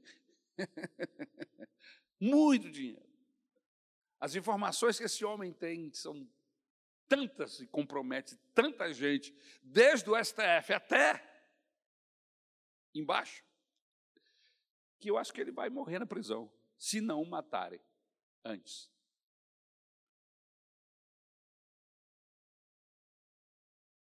[2.19, 3.07] Muito dinheiro.
[4.19, 6.29] As informações que esse homem tem são
[7.07, 11.23] tantas e compromete tanta gente, desde o STF até
[12.93, 13.46] embaixo,
[14.99, 17.81] que eu acho que ele vai morrer na prisão se não o matarem
[18.43, 18.89] antes.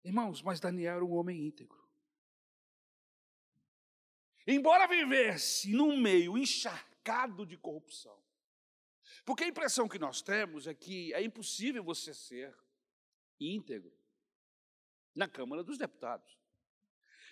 [0.04, 1.84] Irmãos, mas Daniel era um homem íntegro.
[4.46, 8.24] Embora vivesse num meio encharcado de corrupção,
[9.26, 12.56] porque a impressão que nós temos é que é impossível você ser
[13.40, 13.92] íntegro
[15.16, 16.38] na Câmara dos Deputados.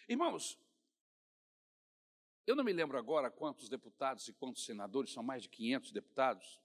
[0.10, 0.60] Irmãos,
[2.46, 6.60] eu não me lembro agora quantos deputados e quantos senadores, são mais de 500 deputados,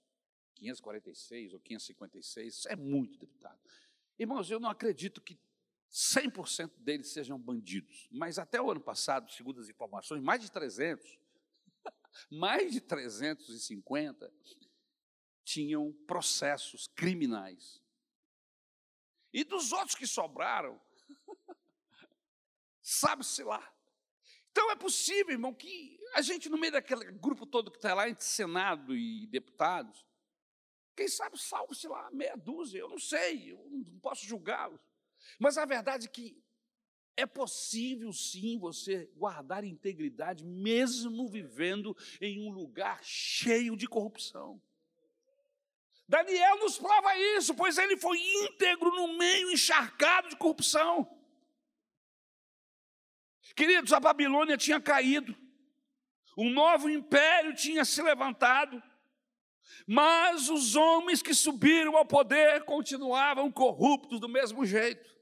[0.55, 3.59] 546 ou 556, é muito deputado.
[4.17, 5.39] Irmãos, eu não acredito que
[5.89, 11.17] 100% deles sejam bandidos, mas até o ano passado, segundo as informações, mais de 300,
[12.29, 14.31] mais de 350
[15.43, 17.81] tinham processos criminais.
[19.33, 20.79] E dos outros que sobraram,
[22.81, 23.73] sabe-se lá.
[24.51, 28.09] Então é possível, irmão, que a gente, no meio daquele grupo todo que está lá,
[28.09, 30.05] entre Senado e deputados,
[30.95, 34.81] quem sabe salve-se lá meia dúzia, eu não sei, eu não posso julgá-los.
[35.39, 36.43] Mas a verdade é que
[37.15, 44.61] é possível sim você guardar integridade, mesmo vivendo em um lugar cheio de corrupção.
[46.07, 51.07] Daniel nos prova isso, pois ele foi íntegro no meio encharcado de corrupção.
[53.59, 55.35] Queridos, a Babilônia tinha caído,
[56.37, 58.81] um novo império tinha se levantado,
[59.85, 65.13] mas os homens que subiram ao poder continuavam corruptos do mesmo jeito.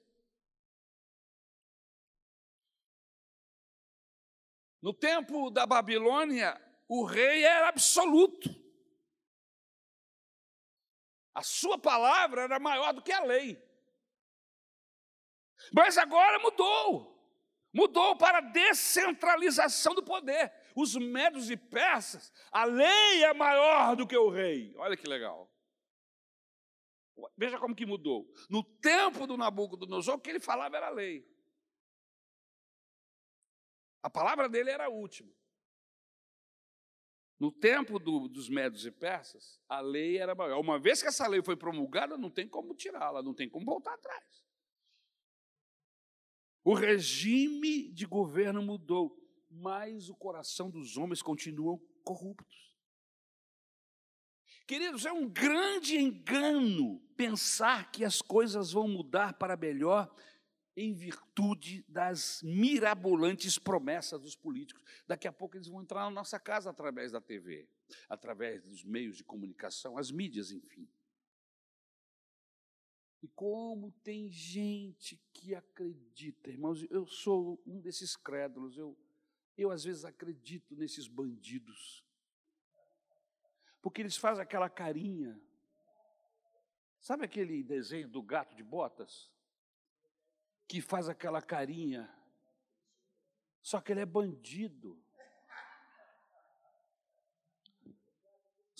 [4.84, 8.51] No tempo da Babilônia, o rei era absoluto.
[11.34, 13.59] A sua palavra era maior do que a lei.
[15.74, 17.16] Mas agora mudou.
[17.78, 20.51] Mudou para a descentralização do poder.
[20.75, 24.73] Os medos e persas, a lei é maior do que o rei.
[24.78, 25.47] Olha que legal.
[27.38, 28.28] Veja como que mudou.
[28.49, 31.23] No tempo do Nabucodonosor, o que ele falava era lei.
[34.01, 35.32] A palavra dele era a última.
[37.39, 40.59] No tempo do, dos médios e persas, a lei era maior.
[40.59, 43.93] Uma vez que essa lei foi promulgada, não tem como tirá-la, não tem como voltar
[43.93, 44.47] atrás.
[46.68, 49.18] O regime de governo mudou,
[49.49, 52.76] mas o coração dos homens continua corruptos.
[54.68, 60.13] Queridos, é um grande engano pensar que as coisas vão mudar para melhor
[60.76, 64.84] em virtude das mirabolantes promessas dos políticos.
[65.07, 67.65] Daqui a pouco eles vão entrar na nossa casa através da TV,
[68.09, 70.86] através dos meios de comunicação, as mídias, enfim.
[73.28, 78.97] E como tem gente que acredita, irmãos, eu sou um desses crédulos, eu,
[79.57, 82.05] eu às vezes acredito nesses bandidos,
[83.82, 85.38] porque eles fazem aquela carinha.
[87.01, 89.30] Sabe aquele desenho do gato de botas?
[90.67, 92.09] que faz aquela carinha,
[93.61, 95.01] só que ele é bandido.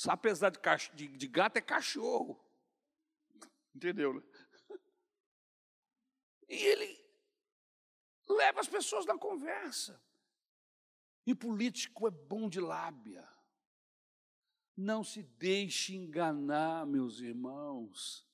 [0.08, 0.60] Apesar de,
[0.94, 2.40] de, de gato, é cachorro.
[3.78, 4.24] Entendeu?
[6.48, 7.06] E ele
[8.28, 10.02] leva as pessoas na conversa.
[11.26, 13.28] E político é bom de lábia.
[14.76, 18.28] Não se deixe enganar, meus irmãos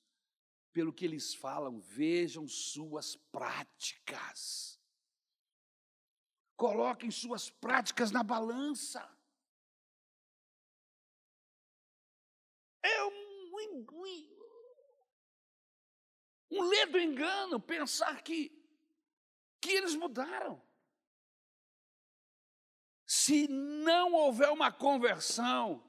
[0.74, 4.82] pelo que eles falam, vejam suas práticas.
[6.57, 9.07] Coloquem suas práticas na balança.
[12.82, 13.86] É um, um,
[16.54, 18.51] um ledo engano pensar que,
[19.60, 20.62] que eles mudaram.
[23.06, 25.84] Se não houver uma conversão,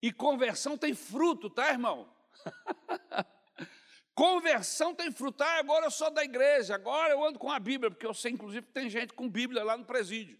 [0.00, 2.12] e conversão tem fruto, tá, irmão?
[4.14, 5.42] Conversão tem fruto.
[5.42, 8.32] Ah, agora eu sou da igreja, agora eu ando com a Bíblia, porque eu sei,
[8.32, 10.38] inclusive, que tem gente com Bíblia lá no presídio.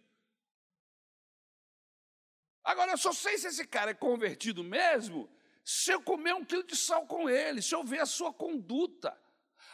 [2.63, 5.29] Agora, eu só sei se esse cara é convertido mesmo
[5.65, 9.17] se eu comer um quilo de sal com ele, se eu ver a sua conduta,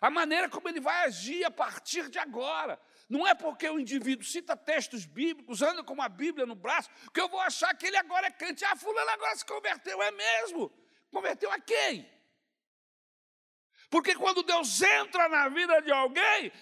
[0.01, 2.81] a maneira como ele vai agir a partir de agora.
[3.09, 7.21] Não é porque o indivíduo cita textos bíblicos, anda com uma Bíblia no braço, que
[7.21, 8.65] eu vou achar que ele agora é crente.
[8.65, 10.71] Ah, fulano agora se converteu, é mesmo.
[11.11, 12.18] Converteu a quem?
[13.91, 16.53] Porque quando Deus entra na vida de alguém,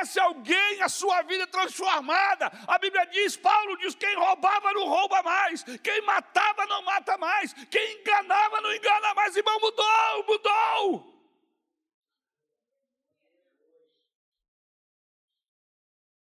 [0.00, 2.46] esse alguém, a sua vida é transformada.
[2.66, 7.52] A Bíblia diz, Paulo diz: quem roubava não rouba mais, quem matava não mata mais,
[7.70, 9.36] quem enganava não engana mais.
[9.36, 11.20] Irmão, mudou, mudou.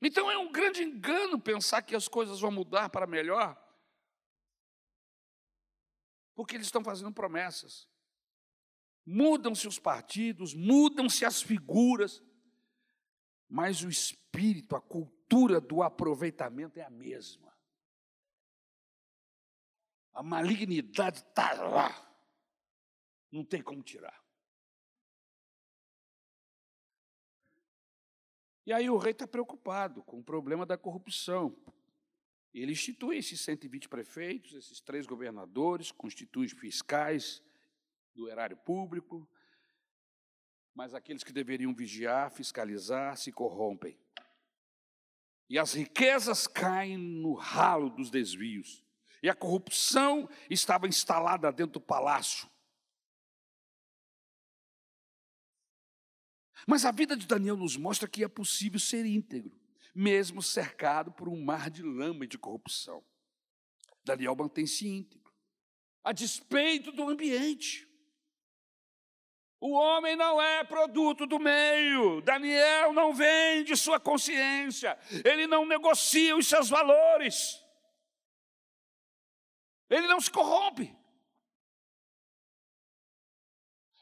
[0.01, 3.55] Então é um grande engano pensar que as coisas vão mudar para melhor,
[6.36, 7.88] porque eles estão fazendo promessas
[9.10, 12.22] mudam-se os partidos, mudam-se as figuras,
[13.47, 17.58] mas o espírito, a cultura do aproveitamento é a mesma.
[20.14, 22.20] A malignidade está lá,
[23.32, 24.22] não tem como tirar.
[28.66, 31.58] E aí o rei está preocupado com o problema da corrupção.
[32.53, 37.41] Ele institui esses 120 prefeitos, esses três governadores, constitui fiscais,
[38.18, 39.30] do erário público,
[40.74, 43.97] mas aqueles que deveriam vigiar, fiscalizar, se corrompem.
[45.47, 48.84] E as riquezas caem no ralo dos desvios.
[49.22, 52.49] E a corrupção estava instalada dentro do palácio.
[56.68, 59.57] Mas a vida de Daniel nos mostra que é possível ser íntegro,
[59.95, 63.03] mesmo cercado por um mar de lama e de corrupção.
[64.03, 65.34] Daniel mantém-se íntegro,
[66.03, 67.87] a despeito do ambiente.
[69.60, 72.22] O homem não é produto do meio.
[72.22, 74.97] Daniel não vende sua consciência.
[75.26, 77.64] Ele não negocia os seus valores.
[79.89, 80.95] Ele não se corrompe.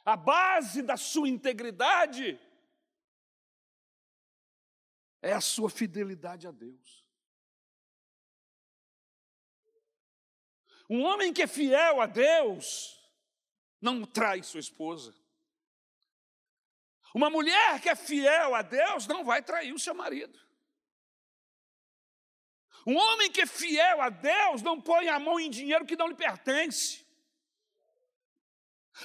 [0.04, 2.40] A base da sua integridade
[5.22, 7.06] é a sua fidelidade a Deus.
[10.88, 13.02] Um homem que é fiel a Deus
[13.82, 15.16] não trai sua esposa.
[17.16, 20.38] Uma mulher que é fiel a Deus não vai trair o seu marido.
[22.86, 26.10] Um homem que é fiel a Deus não põe a mão em dinheiro que não
[26.10, 27.08] lhe pertence.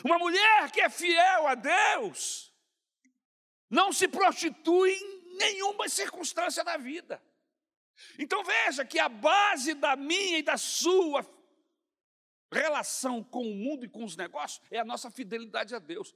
[0.05, 2.53] Uma mulher que é fiel a Deus
[3.71, 7.23] não se prostitui em nenhuma circunstância da vida.
[8.19, 11.25] Então veja que a base da minha e da sua
[12.51, 16.13] relação com o mundo e com os negócios é a nossa fidelidade a Deus.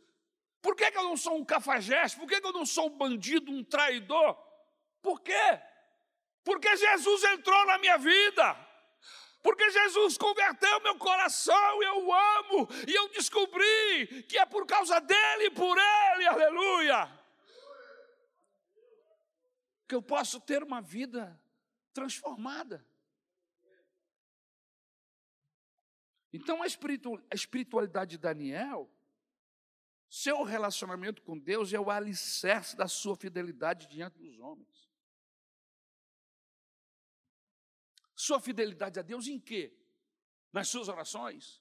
[0.65, 2.19] Por que, que eu não sou um cafajeste?
[2.19, 4.35] Por que, que eu não sou um bandido, um traidor?
[5.03, 5.61] Por quê?
[6.43, 8.57] Porque Jesus entrou na minha vida.
[9.43, 14.99] Porque Jesus converteu meu coração, e eu amo, e eu descobri que é por causa
[15.03, 17.13] dele e por ele, aleluia,
[19.87, 21.39] que eu posso ter uma vida
[21.93, 22.83] transformada.
[26.33, 26.67] Então a
[27.35, 28.91] espiritualidade de Daniel,
[30.15, 34.89] seu relacionamento com Deus é o alicerce da sua fidelidade diante dos homens.
[38.15, 39.77] Sua fidelidade a Deus em quê?
[40.53, 41.61] Nas suas orações?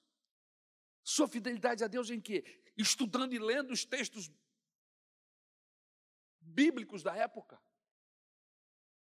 [1.02, 2.44] Sua fidelidade a Deus em quê?
[2.76, 4.30] Estudando e lendo os textos
[6.38, 7.60] bíblicos da época.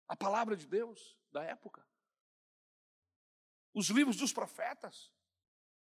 [0.08, 1.84] A palavra de Deus da época.
[3.74, 5.12] Os livros dos profetas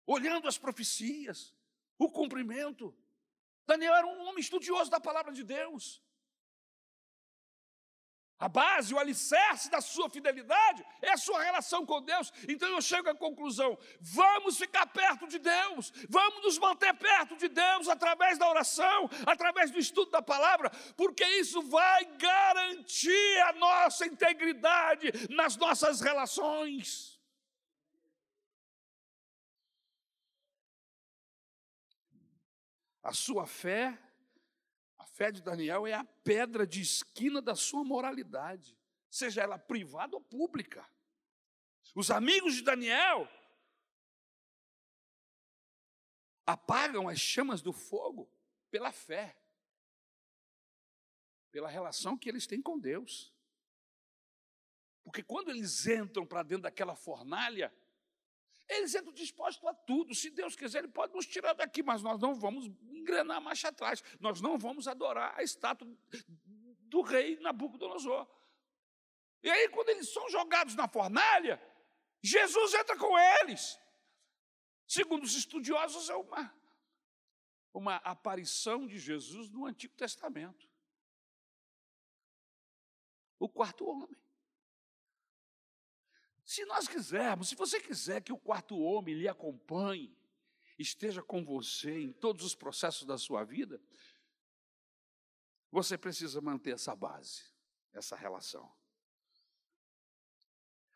[0.06, 1.56] olhando as profecias,
[1.98, 2.94] o cumprimento.
[3.68, 6.02] Daniel era um homem estudioso da palavra de Deus.
[8.40, 12.32] A base, o alicerce da sua fidelidade é a sua relação com Deus.
[12.48, 17.48] Então eu chego à conclusão: vamos ficar perto de Deus, vamos nos manter perto de
[17.48, 24.06] Deus através da oração, através do estudo da palavra, porque isso vai garantir a nossa
[24.06, 27.17] integridade nas nossas relações.
[33.08, 33.98] A sua fé,
[34.98, 38.78] a fé de Daniel é a pedra de esquina da sua moralidade,
[39.10, 40.86] seja ela privada ou pública.
[41.96, 43.26] Os amigos de Daniel
[46.46, 48.30] apagam as chamas do fogo
[48.70, 49.42] pela fé,
[51.50, 53.34] pela relação que eles têm com Deus.
[55.06, 57.74] Porque quando eles entram para dentro daquela fornalha,
[58.70, 60.14] eles entram dispostos a tudo.
[60.14, 63.70] Se Deus quiser, Ele pode nos tirar daqui, mas nós não vamos engrenar a marcha
[63.70, 64.04] atrás.
[64.20, 65.88] Nós não vamos adorar a estátua
[66.90, 68.28] do rei Nabucodonosor.
[69.42, 71.62] E aí, quando eles são jogados na fornalha,
[72.22, 73.80] Jesus entra com eles.
[74.86, 76.54] Segundo os estudiosos, é uma,
[77.74, 80.68] uma aparição de Jesus no Antigo Testamento.
[83.40, 84.27] O quarto homem.
[86.48, 90.18] Se nós quisermos, se você quiser que o quarto homem lhe acompanhe,
[90.80, 93.82] esteja com você em todos os processos da sua vida,
[95.70, 97.44] você precisa manter essa base,
[97.92, 98.72] essa relação.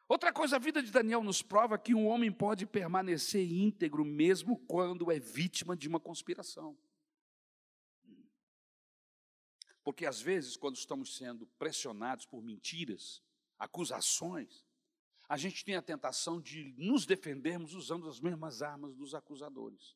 [0.07, 4.57] Outra coisa, a vida de Daniel nos prova que um homem pode permanecer íntegro mesmo
[4.57, 6.77] quando é vítima de uma conspiração.
[9.83, 13.21] Porque às vezes, quando estamos sendo pressionados por mentiras,
[13.59, 14.70] acusações,
[15.31, 19.95] a gente tem a tentação de nos defendermos usando as mesmas armas dos acusadores.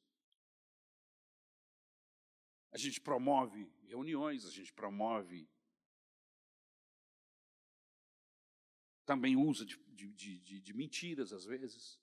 [2.71, 5.45] A gente promove reuniões, a gente promove.
[9.05, 11.99] Também usa de, de, de, de mentiras, às vezes.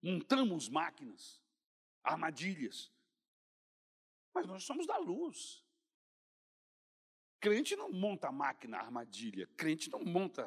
[0.00, 1.42] Montamos máquinas,
[2.04, 2.88] armadilhas.
[4.32, 5.66] Mas nós somos da luz.
[7.40, 9.48] Crente não monta máquina, armadilha.
[9.56, 10.44] Crente não monta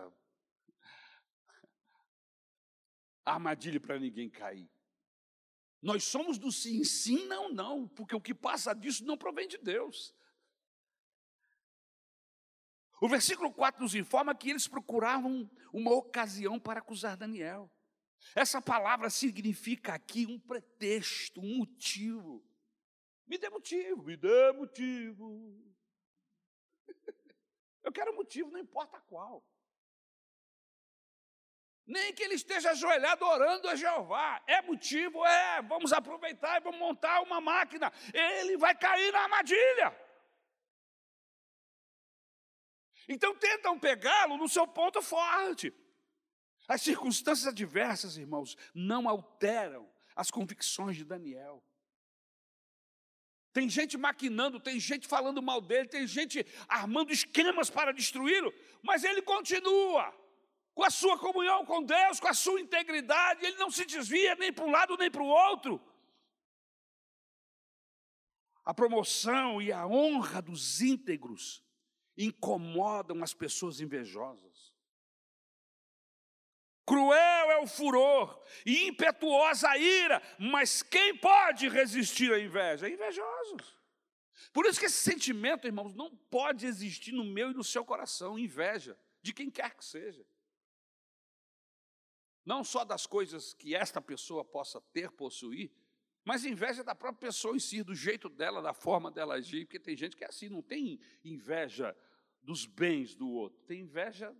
[3.33, 4.69] armadilha para ninguém cair.
[5.81, 9.57] Nós somos do sim, sim, não, não, porque o que passa disso não provém de
[9.57, 10.13] Deus.
[13.01, 17.71] O versículo 4 nos informa que eles procuravam uma ocasião para acusar Daniel.
[18.35, 22.45] Essa palavra significa aqui um pretexto, um motivo.
[23.25, 25.73] Me dê motivo, me dê motivo.
[27.83, 29.43] Eu quero motivo, não importa qual.
[31.91, 34.41] Nem que ele esteja ajoelhado orando a Jeová.
[34.47, 35.61] É motivo, é.
[35.63, 37.91] Vamos aproveitar e vamos montar uma máquina.
[38.13, 39.93] Ele vai cair na armadilha.
[43.09, 45.73] Então tentam pegá-lo no seu ponto forte.
[46.65, 51.61] As circunstâncias adversas, irmãos, não alteram as convicções de Daniel.
[53.51, 59.03] Tem gente maquinando, tem gente falando mal dele, tem gente armando esquemas para destruí-lo, mas
[59.03, 60.20] ele continua
[60.81, 64.51] com a sua comunhão com Deus, com a sua integridade, ele não se desvia nem
[64.51, 65.79] para um lado nem para o outro.
[68.65, 71.63] A promoção e a honra dos íntegros
[72.17, 74.73] incomodam as pessoas invejosas.
[76.83, 82.89] Cruel é o furor e impetuosa a ira, mas quem pode resistir à inveja?
[82.89, 83.77] Invejosos.
[84.51, 88.39] Por isso que esse sentimento, irmãos, não pode existir no meu e no seu coração,
[88.39, 90.25] inveja, de quem quer que seja.
[92.45, 95.71] Não só das coisas que esta pessoa possa ter, possuir,
[96.23, 99.79] mas inveja da própria pessoa em si, do jeito dela, da forma dela agir, porque
[99.79, 101.95] tem gente que é assim, não tem inveja
[102.41, 104.35] dos bens do outro, tem inveja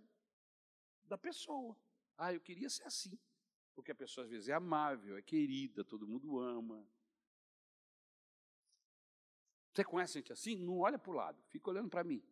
[1.04, 1.76] da pessoa.
[2.16, 3.18] Ah, eu queria ser assim,
[3.74, 6.86] porque a pessoa às vezes é amável, é querida, todo mundo ama.
[9.72, 10.56] Você conhece gente assim?
[10.56, 12.22] Não olha para o lado, fica olhando para mim.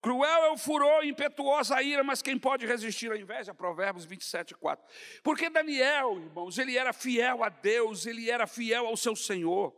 [0.00, 3.52] Cruel é o furor, impetuosa a ira, mas quem pode resistir à inveja?
[3.52, 4.86] Provérbios 27, 4.
[5.24, 9.74] Porque Daniel, irmãos, ele era fiel a Deus, ele era fiel ao seu Senhor.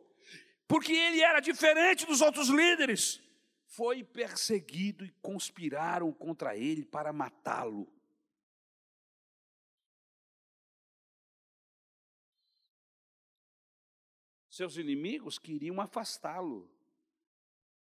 [0.68, 3.21] Porque ele era diferente dos outros líderes.
[3.64, 7.91] Foi perseguido e conspiraram contra ele para matá-lo.
[14.51, 16.71] Seus inimigos queriam afastá-lo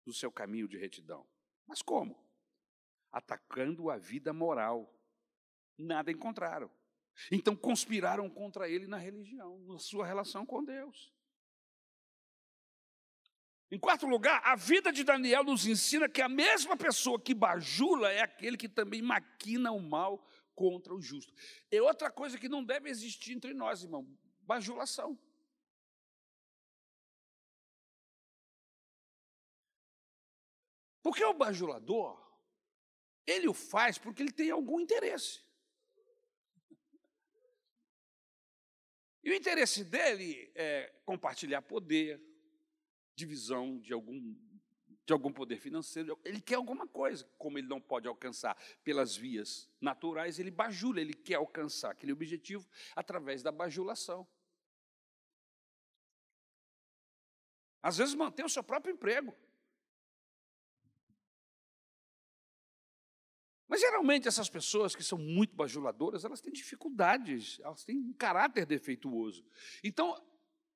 [0.06, 1.26] do seu caminho de retidão.
[1.66, 2.27] Mas como?
[3.12, 4.94] Atacando a vida moral.
[5.78, 6.70] Nada encontraram.
[7.32, 11.12] Então conspiraram contra ele na religião, na sua relação com Deus.
[13.70, 18.12] Em quarto lugar, a vida de Daniel nos ensina que a mesma pessoa que bajula
[18.12, 21.34] é aquele que também maquina o mal contra o justo.
[21.70, 24.08] É outra coisa que não deve existir entre nós, irmão:
[24.42, 25.20] bajulação.
[31.04, 32.27] Porque o bajulador,
[33.28, 35.46] ele o faz porque ele tem algum interesse.
[39.22, 42.22] E o interesse dele é compartilhar poder,
[43.14, 44.34] divisão de algum,
[45.06, 46.18] de algum poder financeiro.
[46.24, 48.56] Ele quer alguma coisa, como ele não pode alcançar
[48.86, 52.66] pelas vias naturais, ele bajula, ele quer alcançar aquele objetivo
[52.96, 54.26] através da bajulação.
[57.84, 59.36] Às vezes mantém o seu próprio emprego.
[63.68, 68.66] Mas geralmente essas pessoas que são muito bajuladoras, elas têm dificuldades, elas têm um caráter
[68.66, 69.46] defeituoso.
[69.84, 70.16] Então,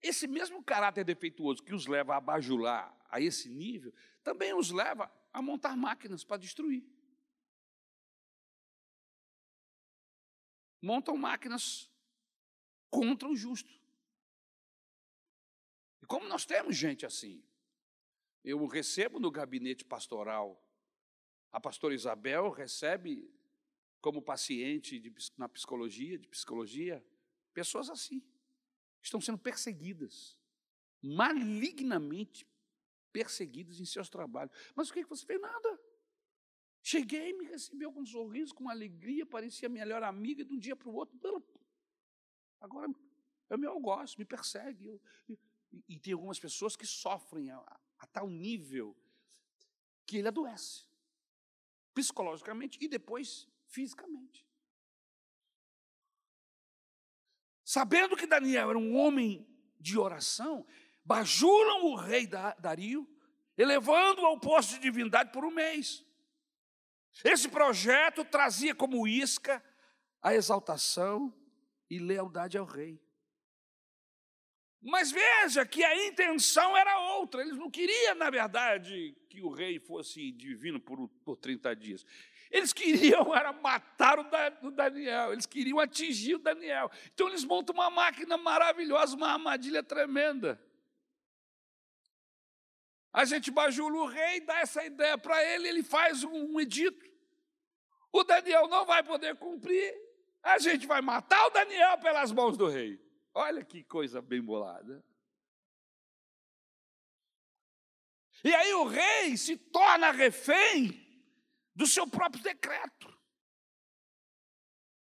[0.01, 5.11] esse mesmo caráter defeituoso que os leva a bajular a esse nível, também os leva
[5.31, 6.83] a montar máquinas para destruir.
[10.81, 11.89] Montam máquinas
[12.89, 13.71] contra o justo.
[16.01, 17.43] E como nós temos gente assim,
[18.43, 20.61] eu recebo no gabinete pastoral
[21.51, 23.29] a pastora Isabel recebe
[23.99, 27.05] como paciente de, na psicologia, de psicologia,
[27.53, 28.23] pessoas assim,
[29.01, 30.37] estão sendo perseguidas,
[31.01, 32.47] malignamente
[33.11, 34.55] perseguidas em seus trabalhos.
[34.75, 35.39] Mas o que você fez?
[35.41, 35.79] Nada.
[36.81, 40.89] Cheguei, me recebeu com um sorriso, com alegria, parecia melhor amiga, de um dia para
[40.89, 41.19] o outro.
[42.59, 42.91] Agora
[43.49, 44.87] é meu algoz, me persegue.
[44.87, 45.37] Eu, e,
[45.87, 47.57] e, tem algumas pessoas que sofrem a,
[47.99, 48.95] a tal nível
[50.05, 50.90] que ele adoece
[51.93, 54.45] psicologicamente e depois fisicamente.
[57.63, 59.47] Sabendo que Daniel era um homem
[59.79, 60.65] de oração,
[61.05, 63.07] bajulam o rei Dario,
[63.57, 66.05] elevando-o ao posto de divindade por um mês.
[67.23, 69.63] Esse projeto trazia como isca
[70.21, 71.33] a exaltação
[71.89, 73.01] e lealdade ao rei.
[74.81, 77.41] Mas veja que a intenção era outra.
[77.41, 82.05] Eles não queriam, na verdade, que o rei fosse divino por, por 30 dias.
[82.49, 86.91] Eles queriam era matar o Daniel, eles queriam atingir o Daniel.
[87.13, 90.59] Então eles montam uma máquina maravilhosa, uma armadilha tremenda.
[93.13, 97.05] A gente bajula o rei, dá essa ideia para ele, ele faz um, um edito.
[98.11, 99.93] O Daniel não vai poder cumprir,
[100.41, 102.99] a gente vai matar o Daniel pelas mãos do rei.
[103.33, 105.03] Olha que coisa bem bolada.
[108.43, 110.99] E aí o rei se torna refém
[111.75, 113.09] do seu próprio decreto.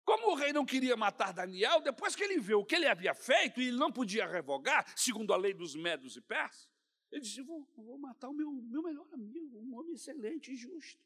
[0.04, 3.14] Como o rei não queria matar Daniel, depois que ele viu o que ele havia
[3.14, 6.70] feito e ele não podia revogar, segundo a lei dos médios e persas,
[7.12, 11.06] ele disse: vou, vou matar o meu, meu melhor amigo, um homem excelente e justo.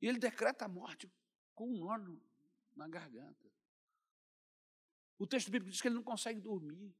[0.00, 1.10] E ele decreta a morte
[1.54, 1.98] com um nó
[2.74, 3.48] na garganta.
[5.18, 6.94] O texto bíblico diz que ele não consegue dormir,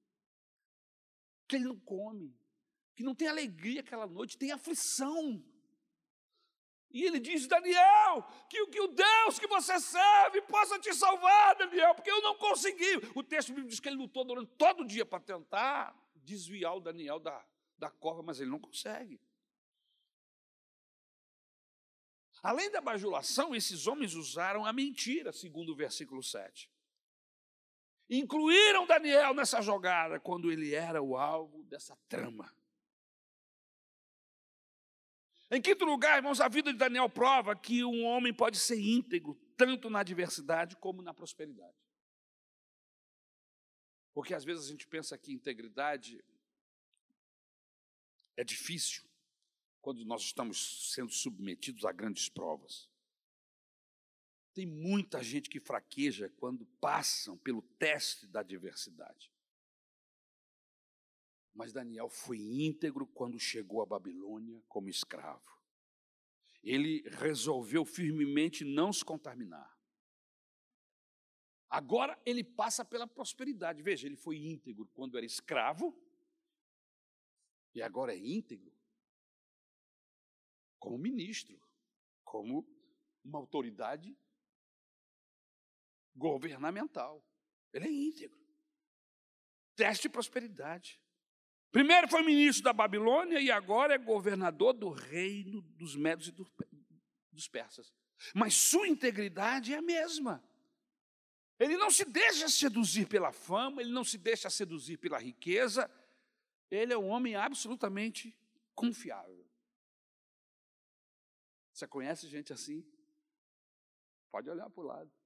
[1.46, 2.36] que ele não come,
[2.94, 5.42] que não tem alegria aquela noite, tem aflição.
[6.90, 11.94] E ele diz: Daniel, que, que o Deus que você serve possa te salvar, Daniel,
[11.94, 12.96] porque eu não consegui.
[13.14, 16.80] O texto bíblico diz que ele lutou durante todo o dia para tentar desviar o
[16.80, 17.46] Daniel da,
[17.76, 19.20] da cova, mas ele não consegue.
[22.42, 26.70] Além da bajulação, esses homens usaram a mentira, segundo o versículo 7.
[28.11, 32.50] Incluíram Daniel nessa jogada quando ele era o alvo dessa trama.
[35.50, 39.34] Em quinto lugar, irmãos, a vida de Daniel prova que um homem pode ser íntegro,
[39.56, 41.76] tanto na adversidade como na prosperidade.
[44.12, 46.22] Porque às vezes a gente pensa que integridade
[48.36, 49.09] é difícil
[49.80, 52.90] quando nós estamos sendo submetidos a grandes provas.
[54.59, 59.32] Tem muita gente que fraqueja quando passam pelo teste da adversidade.
[61.54, 65.62] Mas Daniel foi íntegro quando chegou à Babilônia como escravo.
[66.61, 69.78] Ele resolveu firmemente não se contaminar.
[71.70, 73.80] Agora ele passa pela prosperidade.
[73.80, 75.96] Veja, ele foi íntegro quando era escravo
[77.76, 78.76] e agora é íntegro
[80.80, 81.62] como ministro,
[82.24, 82.66] como
[83.22, 84.18] uma autoridade
[86.18, 87.24] governamental.
[87.72, 88.38] Ele é íntegro.
[89.76, 91.00] Teste de prosperidade.
[91.70, 96.32] Primeiro foi ministro da Babilônia e agora é governador do reino dos Medos e
[97.32, 97.92] dos persas.
[98.34, 100.42] Mas sua integridade é a mesma.
[101.58, 105.90] Ele não se deixa seduzir pela fama, ele não se deixa seduzir pela riqueza.
[106.70, 108.36] Ele é um homem absolutamente
[108.74, 109.46] confiável.
[111.72, 112.84] Você conhece gente assim?
[114.30, 115.17] Pode olhar para o lado.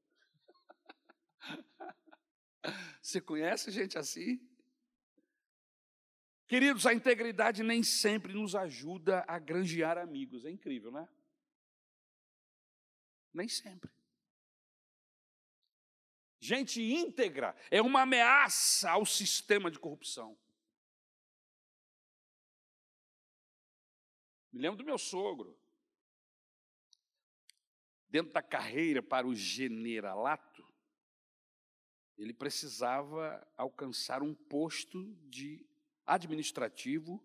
[3.02, 4.40] Você conhece gente assim?
[6.46, 10.44] Queridos, a integridade nem sempre nos ajuda a granjear amigos.
[10.44, 11.08] É incrível, né?
[13.32, 13.90] Nem sempre.
[16.38, 20.38] Gente íntegra é uma ameaça ao sistema de corrupção.
[24.52, 25.58] Me lembro do meu sogro.
[28.08, 30.61] Dentro da carreira para o generalato,
[32.22, 35.66] ele precisava alcançar um posto de
[36.06, 37.20] administrativo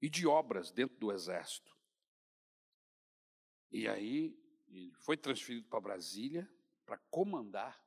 [0.00, 1.76] e de obras dentro do Exército.
[3.70, 4.34] E aí
[4.66, 6.50] ele foi transferido para Brasília
[6.86, 7.78] para comandar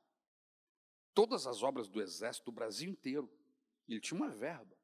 [1.12, 3.28] todas as obras do Exército do Brasil inteiro.
[3.88, 4.78] Ele tinha uma verba.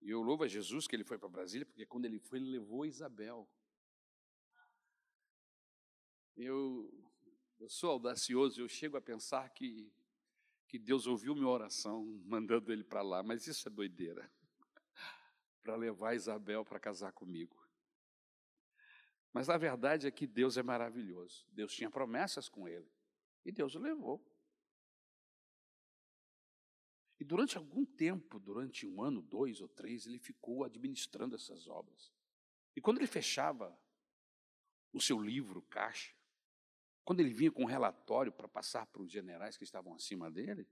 [0.00, 2.50] E eu louvo a Jesus que ele foi para Brasília, porque quando ele foi, ele
[2.50, 3.50] levou Isabel.
[6.36, 6.88] Eu,
[7.60, 9.92] eu sou audacioso, eu chego a pensar que
[10.70, 14.30] que Deus ouviu minha oração mandando ele para lá, mas isso é doideira.
[15.64, 17.60] para levar Isabel para casar comigo.
[19.32, 21.44] Mas a verdade é que Deus é maravilhoso.
[21.50, 22.88] Deus tinha promessas com ele
[23.44, 24.24] e Deus o levou.
[27.18, 32.12] E durante algum tempo, durante um ano, dois ou três, ele ficou administrando essas obras.
[32.74, 33.76] E quando ele fechava
[34.92, 36.14] o seu livro, caixa,
[37.10, 40.64] quando ele vinha com um relatório para passar para os generais que estavam acima dele,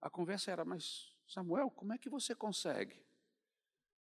[0.00, 3.00] a conversa era: Mas, Samuel, como é que você consegue,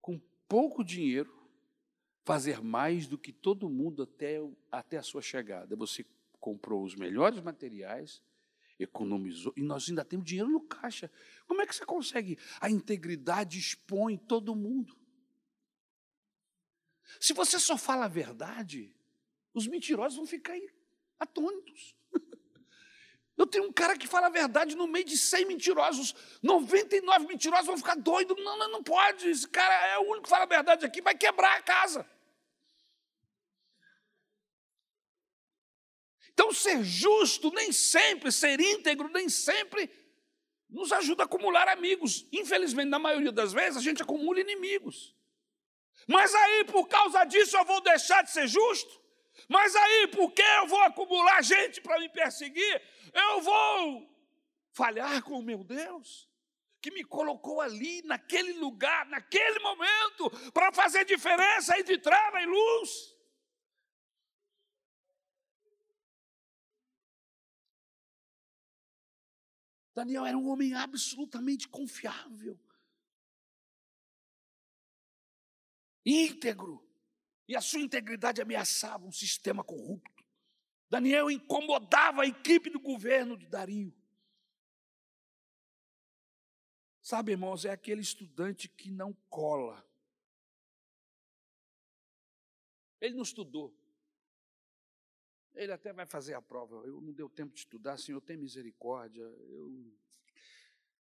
[0.00, 0.18] com
[0.48, 1.30] pouco dinheiro,
[2.24, 4.38] fazer mais do que todo mundo até,
[4.72, 5.76] até a sua chegada?
[5.76, 6.06] Você
[6.40, 8.22] comprou os melhores materiais,
[8.78, 11.12] economizou, e nós ainda temos dinheiro no caixa.
[11.46, 12.38] Como é que você consegue?
[12.62, 14.96] A integridade expõe todo mundo.
[17.20, 18.96] Se você só fala a verdade,
[19.52, 20.56] os mentirosos vão ficar
[21.18, 21.96] atônitos.
[23.38, 26.12] Eu tenho um cara que fala a verdade no meio de 100 mentirosos.
[26.42, 28.36] 99 mentirosos vão ficar doidos.
[28.42, 29.28] Não, não, não pode.
[29.28, 32.04] Esse cara é o único que fala a verdade aqui, vai quebrar a casa.
[36.32, 39.90] Então, ser justo nem sempre, ser íntegro nem sempre
[40.68, 42.26] nos ajuda a acumular amigos.
[42.32, 45.16] Infelizmente, na maioria das vezes, a gente acumula inimigos.
[46.06, 49.07] Mas aí, por causa disso, eu vou deixar de ser justo?
[49.46, 52.82] Mas aí, porque eu vou acumular gente para me perseguir,
[53.12, 54.18] eu vou
[54.72, 56.28] falhar com o meu Deus,
[56.80, 63.16] que me colocou ali, naquele lugar, naquele momento, para fazer diferença entre treva e luz.
[69.94, 72.56] Daniel era um homem absolutamente confiável,
[76.06, 76.87] íntegro
[77.48, 80.22] e a sua integridade ameaçava um sistema corrupto.
[80.90, 83.94] Daniel incomodava a equipe do governo de Dario.
[87.00, 89.82] Sabe, irmãos, é aquele estudante que não cola.
[93.00, 93.74] Ele não estudou.
[95.54, 96.76] Ele até vai fazer a prova.
[96.86, 99.22] Eu não deu tempo de estudar, Senhor, tem misericórdia.
[99.22, 99.98] Eu...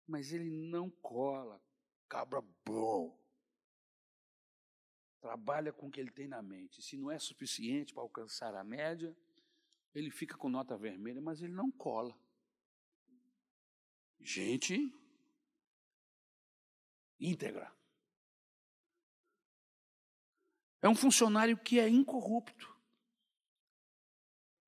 [0.08, 1.62] Mas ele não cola.
[2.10, 3.21] Cabra bom
[5.22, 6.82] trabalha com o que ele tem na mente.
[6.82, 9.16] Se não é suficiente para alcançar a média,
[9.94, 12.18] ele fica com nota vermelha, mas ele não cola.
[14.20, 14.94] Gente
[17.20, 17.72] íntegra.
[20.82, 22.76] é um funcionário que é incorrupto.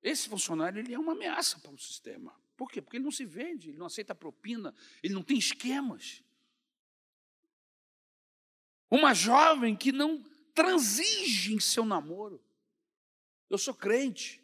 [0.00, 2.32] Esse funcionário ele é uma ameaça para o sistema.
[2.56, 2.80] Por quê?
[2.80, 6.22] Porque ele não se vende, ele não aceita propina, ele não tem esquemas.
[8.88, 10.22] Uma jovem que não
[10.54, 12.42] transige em seu namoro.
[13.50, 14.42] Eu sou crente.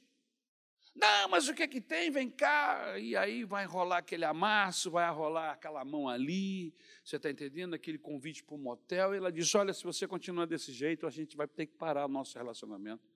[0.94, 2.10] Não, mas o que é que tem?
[2.10, 2.98] Vem cá.
[2.98, 6.74] E aí vai rolar aquele amasso, vai rolar aquela mão ali.
[7.02, 7.74] Você está entendendo?
[7.74, 9.14] Aquele convite para um motel.
[9.14, 12.06] E ela diz: Olha, se você continuar desse jeito, a gente vai ter que parar
[12.06, 13.08] o nosso relacionamento.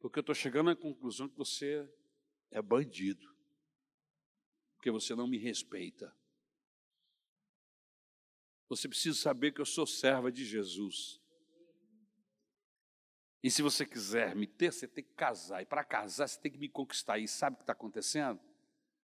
[0.00, 1.86] Porque eu estou chegando à conclusão que você
[2.50, 3.28] é bandido.
[4.76, 6.14] Porque você não me respeita.
[8.68, 11.20] Você precisa saber que eu sou serva de Jesus.
[13.42, 15.62] E se você quiser me ter, você tem que casar.
[15.62, 17.18] E para casar, você tem que me conquistar.
[17.18, 18.40] E sabe o que está acontecendo?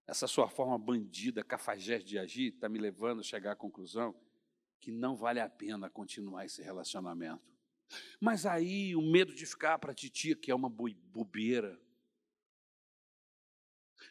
[0.06, 4.14] Essa sua forma bandida, cafajeste de agir, está me levando a chegar à conclusão
[4.78, 7.42] que não vale a pena continuar esse relacionamento.
[8.20, 11.80] Mas aí o medo de ficar para a titia, que é uma bobeira,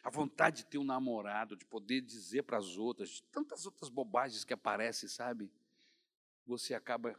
[0.02, 4.44] a vontade de ter um namorado, de poder dizer para as outras, tantas outras bobagens
[4.44, 5.50] que aparecem, sabe?
[6.46, 7.18] Você acaba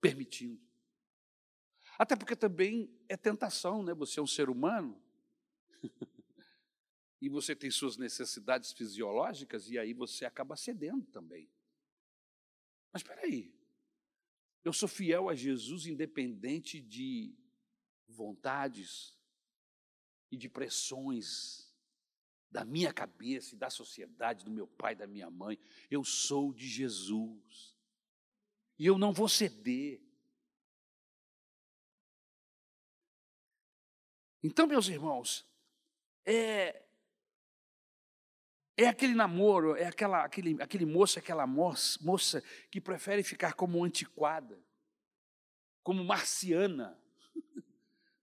[0.00, 0.60] permitindo.
[2.00, 3.92] Até porque também é tentação, né?
[3.92, 4.98] Você é um ser humano.
[7.20, 11.46] e você tem suas necessidades fisiológicas e aí você acaba cedendo também.
[12.90, 13.54] Mas espera aí.
[14.64, 17.36] Eu sou fiel a Jesus independente de
[18.08, 19.14] vontades
[20.30, 21.70] e de pressões
[22.50, 25.58] da minha cabeça e da sociedade, do meu pai, da minha mãe.
[25.90, 27.76] Eu sou de Jesus.
[28.78, 30.00] E eu não vou ceder.
[34.42, 35.46] Então, meus irmãos,
[36.24, 36.82] é,
[38.76, 43.84] é aquele namoro, é aquela, aquele, aquele moço, aquela moça, moça que prefere ficar como
[43.84, 44.58] antiquada,
[45.82, 46.98] como marciana,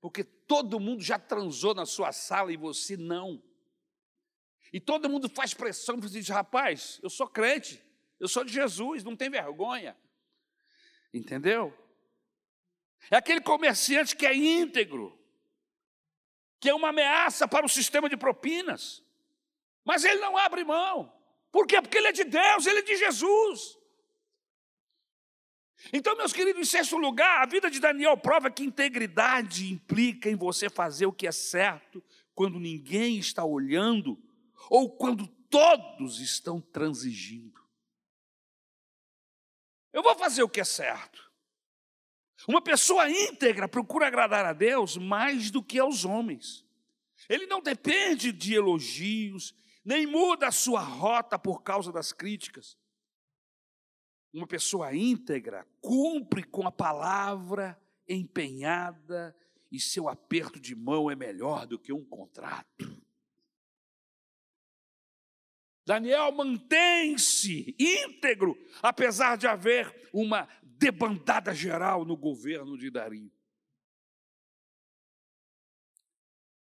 [0.02, 3.44] porque todo mundo já transou na sua sala e você não.
[4.74, 7.84] E todo mundo faz pressão e diz: rapaz, eu sou crente,
[8.20, 9.96] eu sou de Jesus, não tem vergonha.
[11.14, 11.74] Entendeu?
[13.10, 15.17] É aquele comerciante que é íntegro,
[16.60, 19.04] que é uma ameaça para o sistema de propinas.
[19.86, 21.14] Mas ele não abre mão.
[21.52, 21.82] Por quê?
[21.82, 23.78] Porque ele é de Deus, ele é de Jesus.
[25.94, 30.36] Então, meus queridos, em sexto lugar, a vida de Daniel prova que integridade implica em
[30.36, 32.04] você fazer o que é certo
[32.34, 34.22] quando ninguém está olhando
[34.70, 37.62] ou quando todos estão transigindo.
[39.94, 41.27] Eu vou fazer o que é certo.
[42.48, 46.66] Uma pessoa íntegra procura agradar a Deus mais do que aos homens.
[47.28, 52.78] Ele não depende de elogios, nem muda a sua rota por causa das críticas.
[54.34, 57.78] Uma pessoa íntegra cumpre com a palavra
[58.08, 59.36] empenhada
[59.70, 62.97] e seu aperto de mão é melhor do que um contrato.
[65.88, 73.32] Daniel mantém-se íntegro, apesar de haver uma debandada geral no governo de Dario.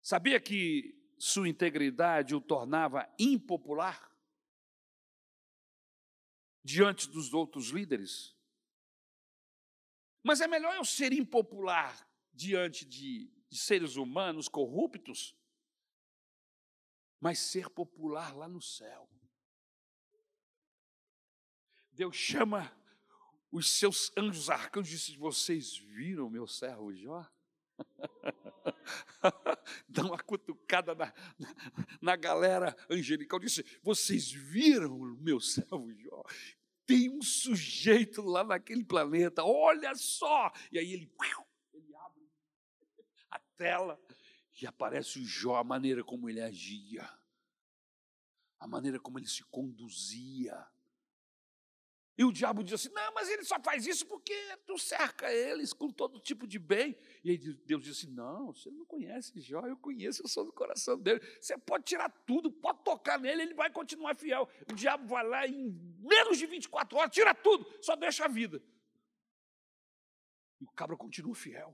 [0.02, 4.10] Sabia que sua integridade o tornava impopular
[6.64, 8.34] diante dos outros líderes?
[10.24, 15.38] Mas é melhor eu ser impopular diante de, de seres humanos corruptos,
[17.20, 19.10] mas ser popular lá no céu.
[21.92, 22.72] Deus chama
[23.52, 27.26] os seus anjos arcanjos disse: Vocês viram meu servo Jó?
[29.88, 31.56] Dá uma cutucada na, na,
[32.02, 33.40] na galera angelical.
[33.40, 36.24] Disse: Vocês viram meu servo Jó?
[36.86, 40.52] Tem um sujeito lá naquele planeta, olha só!
[40.72, 41.12] E aí ele,
[41.74, 42.30] ele abre
[43.30, 44.00] a tela
[44.62, 47.10] e aparece o Jó, a maneira como ele agia,
[48.60, 50.68] a maneira como ele se conduzia
[52.20, 54.34] e o diabo diz assim: não, mas ele só faz isso porque
[54.68, 56.98] tu cerca eles com todo tipo de bem.
[57.24, 60.52] E aí Deus diz assim: não, você não conhece Jó, eu conheço, eu sou do
[60.52, 61.22] coração dele.
[61.40, 64.50] Você pode tirar tudo, pode tocar nele, ele vai continuar fiel.
[64.70, 68.62] O diabo vai lá em menos de 24 horas, tira tudo, só deixa a vida.
[70.60, 71.74] E o cabra continua fiel,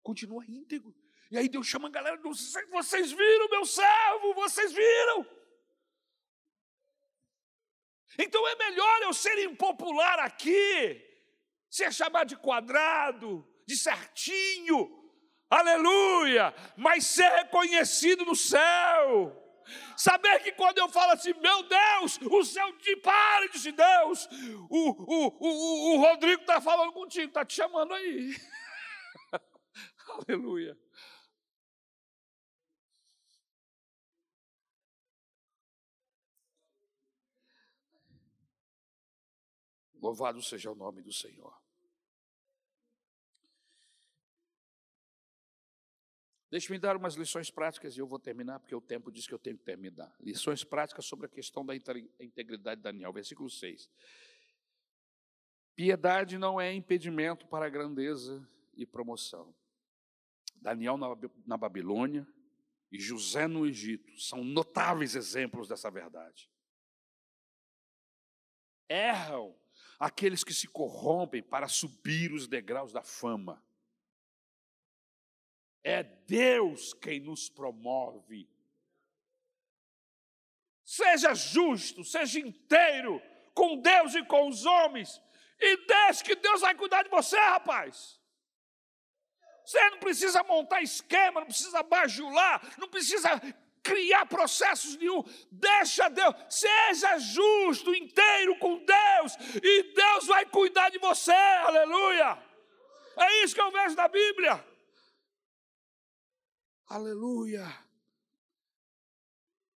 [0.00, 0.94] continua íntegro.
[1.30, 2.20] E aí Deus chama a galera,
[2.70, 5.26] vocês viram meu servo, vocês viram.
[8.18, 11.00] Então é melhor eu ser impopular aqui,
[11.70, 14.90] ser chamado de quadrado, de certinho,
[15.48, 19.36] aleluia, mas ser reconhecido no céu.
[19.96, 24.28] Saber que quando eu falo assim, meu Deus, o céu te pare, disse Deus.
[24.68, 28.34] O, o, o, o Rodrigo está falando contigo, está te chamando aí.
[30.28, 30.76] Aleluia.
[40.00, 41.54] Louvado seja o nome do Senhor.
[46.50, 49.38] Deixe-me dar umas lições práticas e eu vou terminar, porque o tempo diz que eu
[49.38, 50.12] tenho que terminar.
[50.18, 53.88] Lições práticas sobre a questão da integridade de Daniel, versículo 6.
[55.76, 58.44] Piedade não é impedimento para a grandeza
[58.74, 59.54] e promoção.
[60.56, 60.96] Daniel
[61.46, 62.26] na Babilônia
[62.90, 66.50] e José no Egito são notáveis exemplos dessa verdade.
[68.88, 69.59] Erram
[70.00, 73.62] aqueles que se corrompem para subir os degraus da fama.
[75.84, 78.48] É Deus quem nos promove.
[80.82, 83.22] Seja justo, seja inteiro
[83.54, 85.20] com Deus e com os homens,
[85.60, 88.18] e deixe que Deus vai cuidar de você, rapaz.
[89.64, 93.28] Você não precisa montar esquema, não precisa bajular, não precisa
[93.82, 95.22] criar processos nenhum.
[95.50, 101.32] Deixa Deus, seja justo, inteiro com Deus, e Deus vai cuidar de você.
[101.32, 102.38] Aleluia!
[103.16, 104.64] É isso que eu vejo na Bíblia.
[106.86, 107.66] Aleluia.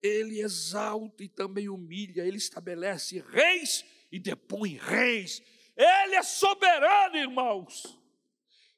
[0.02, 5.40] Ele exalta e também humilha, ele estabelece reis e depõe reis.
[5.76, 8.01] Ele é soberano, irmãos.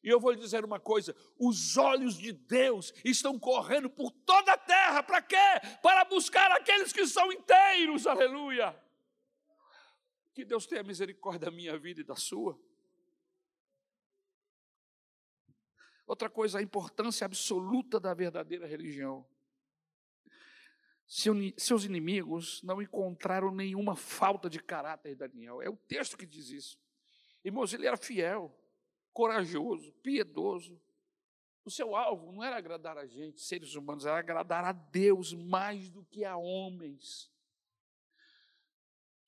[0.04, 4.52] E eu vou lhe dizer uma coisa: os olhos de Deus estão correndo por toda
[4.52, 5.36] a terra, para quê?
[5.82, 8.78] Para buscar aqueles que são inteiros, aleluia.
[10.34, 12.60] Que Deus tenha misericórdia da minha vida e da sua.
[16.06, 19.26] Outra coisa, a importância absoluta da verdadeira religião.
[21.06, 25.62] Seus inimigos não encontraram nenhuma falta de caráter em Daniel.
[25.62, 26.78] É o texto que diz isso.
[27.42, 28.54] Irmãos, ele era fiel,
[29.14, 30.78] corajoso, piedoso.
[31.64, 35.88] O seu alvo não era agradar a gente, seres humanos, era agradar a Deus mais
[35.88, 37.32] do que a homens.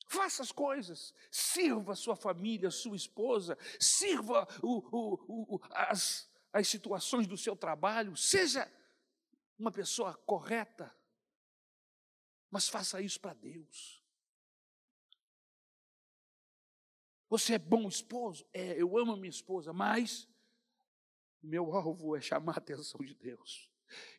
[0.08, 6.30] Faça as coisas, sirva a sua família, a sua esposa, sirva o, o, o, as,
[6.52, 8.70] as situações do seu trabalho, seja
[9.58, 10.94] uma pessoa correta,
[12.50, 14.05] mas faça isso para Deus.
[17.28, 18.46] Você é bom esposo?
[18.52, 20.28] É, eu amo minha esposa, mas
[21.42, 23.70] meu alvo é chamar a atenção de Deus.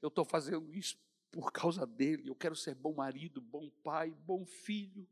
[0.01, 0.97] Eu estou fazendo isso
[1.31, 2.29] por causa dele.
[2.29, 5.07] Eu quero ser bom marido, bom pai, bom filho,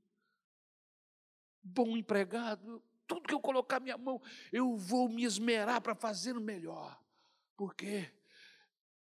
[1.62, 2.84] bom empregado.
[3.08, 4.22] Tudo que eu colocar minha mão,
[4.52, 7.00] eu vou me esmerar para fazer o melhor.
[7.56, 8.12] Por quê?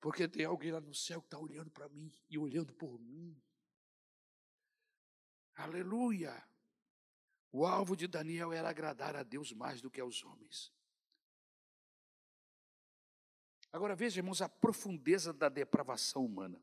[0.00, 3.36] Porque tem alguém lá no céu que está olhando para mim e olhando por mim.
[5.56, 6.47] Aleluia!
[7.50, 10.72] O alvo de Daniel era agradar a Deus mais do que aos homens.
[13.72, 16.60] Agora veja, irmãos, a profundeza da depravação humana.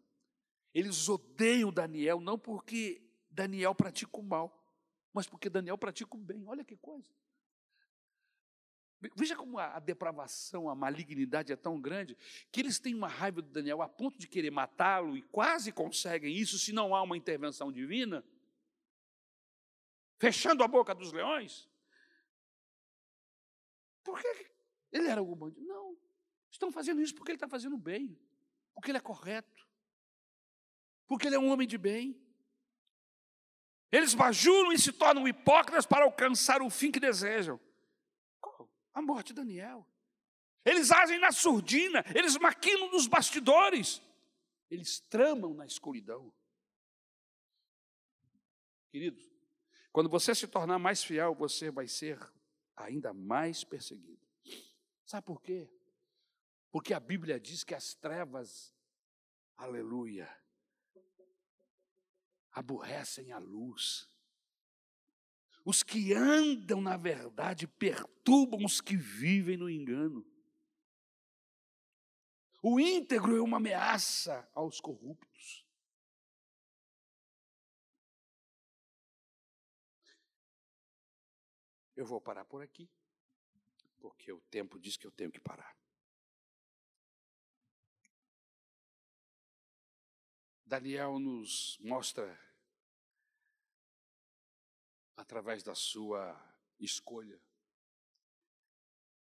[0.73, 4.63] Eles odeiam Daniel não porque Daniel pratica o mal,
[5.13, 6.45] mas porque Daniel pratica o bem.
[6.47, 7.09] Olha que coisa.
[9.15, 12.17] Veja como a, depravação, a malignidade é tão grande,
[12.51, 16.35] que eles têm uma raiva do Daniel a ponto de querer matá-lo e quase conseguem
[16.35, 18.23] isso se não há uma intervenção divina,
[20.25, 21.69] fechando a boca dos leões.
[24.03, 24.51] Por que
[24.91, 25.63] ele era algum bandido?
[25.67, 25.95] Não.
[26.49, 28.19] Estão fazendo isso porque ele está fazendo bem,
[28.73, 29.67] porque ele é correto,
[31.05, 32.19] porque ele é um homem de bem.
[33.91, 37.59] Eles bajulam e se tornam hipócritas para alcançar o fim que desejam
[38.93, 39.87] a morte de Daniel.
[40.63, 44.01] Eles agem na surdina, eles maquinam nos bastidores,
[44.71, 46.33] eles tramam na escuridão.
[48.89, 49.34] Queridos,
[49.95, 52.19] quando você se tornar mais fiel, você vai ser
[52.75, 54.27] ainda mais perseguido.
[55.05, 55.71] Sabe por quê?
[56.69, 58.75] Porque a Bíblia diz que as trevas,
[59.55, 60.29] aleluia,
[62.51, 64.09] aborrecem a luz.
[65.63, 70.29] Os que andam na verdade perturbam os que vivem no engano.
[72.61, 75.34] O íntegro é uma ameaça aos corruptos.
[81.95, 82.89] Eu vou parar por aqui,
[83.99, 85.75] porque o tempo diz que eu tenho que parar.
[90.65, 92.37] Daniel nos mostra
[95.15, 96.35] através da sua
[96.79, 97.41] escolha,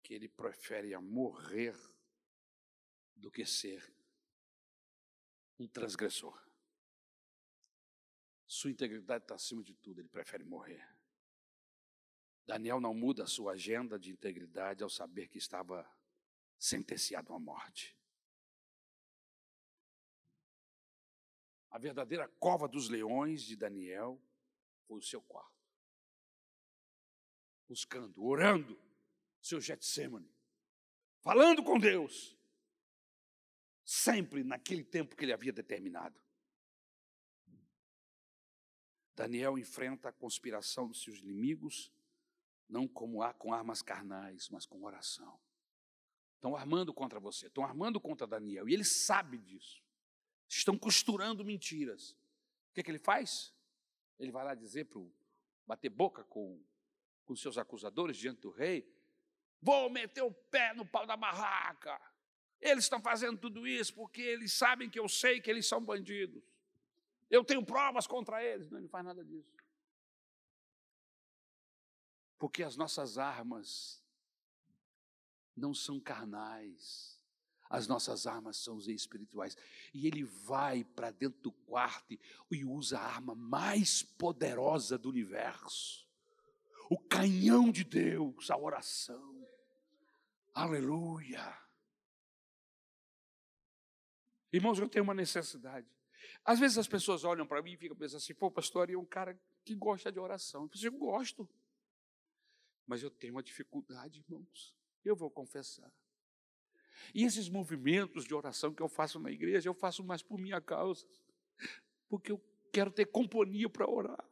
[0.03, 1.75] que ele prefere a morrer
[3.15, 3.95] do que ser
[5.59, 6.41] um transgressor.
[8.47, 10.94] Sua integridade está acima de tudo, ele prefere morrer.
[12.47, 15.89] Daniel não muda a sua agenda de integridade ao saber que estava
[16.59, 17.97] sentenciado à morte.
[21.71, 24.23] A verdadeira cova dos leões de Daniel
[24.87, 25.53] foi o seu quarto.
[27.67, 28.81] Buscando, orando,
[29.41, 30.33] seu Getsemane,
[31.21, 32.37] falando com Deus,
[33.85, 36.21] sempre naquele tempo que ele havia determinado.
[39.17, 41.93] Daniel enfrenta a conspiração dos seus inimigos,
[42.69, 45.39] não como há com armas carnais, mas com oração.
[46.37, 49.83] Estão armando contra você, estão armando contra Daniel, e ele sabe disso.
[50.49, 52.11] Estão costurando mentiras.
[52.71, 53.55] O que, é que ele faz?
[54.19, 55.01] Ele vai lá dizer para
[55.67, 56.63] bater boca com,
[57.25, 58.87] com seus acusadores diante do rei:
[59.61, 62.01] Vou meter o pé no pau da barraca.
[62.61, 66.43] Eles estão fazendo tudo isso porque eles sabem que eu sei que eles são bandidos.
[67.31, 68.71] Eu tenho provas contra eles.
[68.71, 69.51] Não, ele não faz nada disso.
[72.39, 74.03] Porque as nossas armas
[75.57, 77.15] não são carnais.
[77.69, 79.57] As nossas armas são espirituais.
[79.93, 82.17] E ele vai para dentro do quarto
[82.51, 86.07] e usa a arma mais poderosa do universo.
[86.89, 89.49] O canhão de Deus, a oração.
[90.55, 91.59] Aleluia.
[94.53, 95.87] Irmãos, eu tenho uma necessidade.
[96.45, 99.05] Às vezes as pessoas olham para mim e ficam pensando assim: pô, pastor, é um
[99.05, 100.71] cara que gosta de oração.
[100.73, 101.49] Eu, eu gosto.
[102.87, 104.75] Mas eu tenho uma dificuldade, irmãos.
[105.05, 105.91] Eu vou confessar.
[107.15, 110.61] E esses movimentos de oração que eu faço na igreja, eu faço mais por minha
[110.61, 111.07] causa,
[112.09, 114.25] porque eu quero ter companhia para orar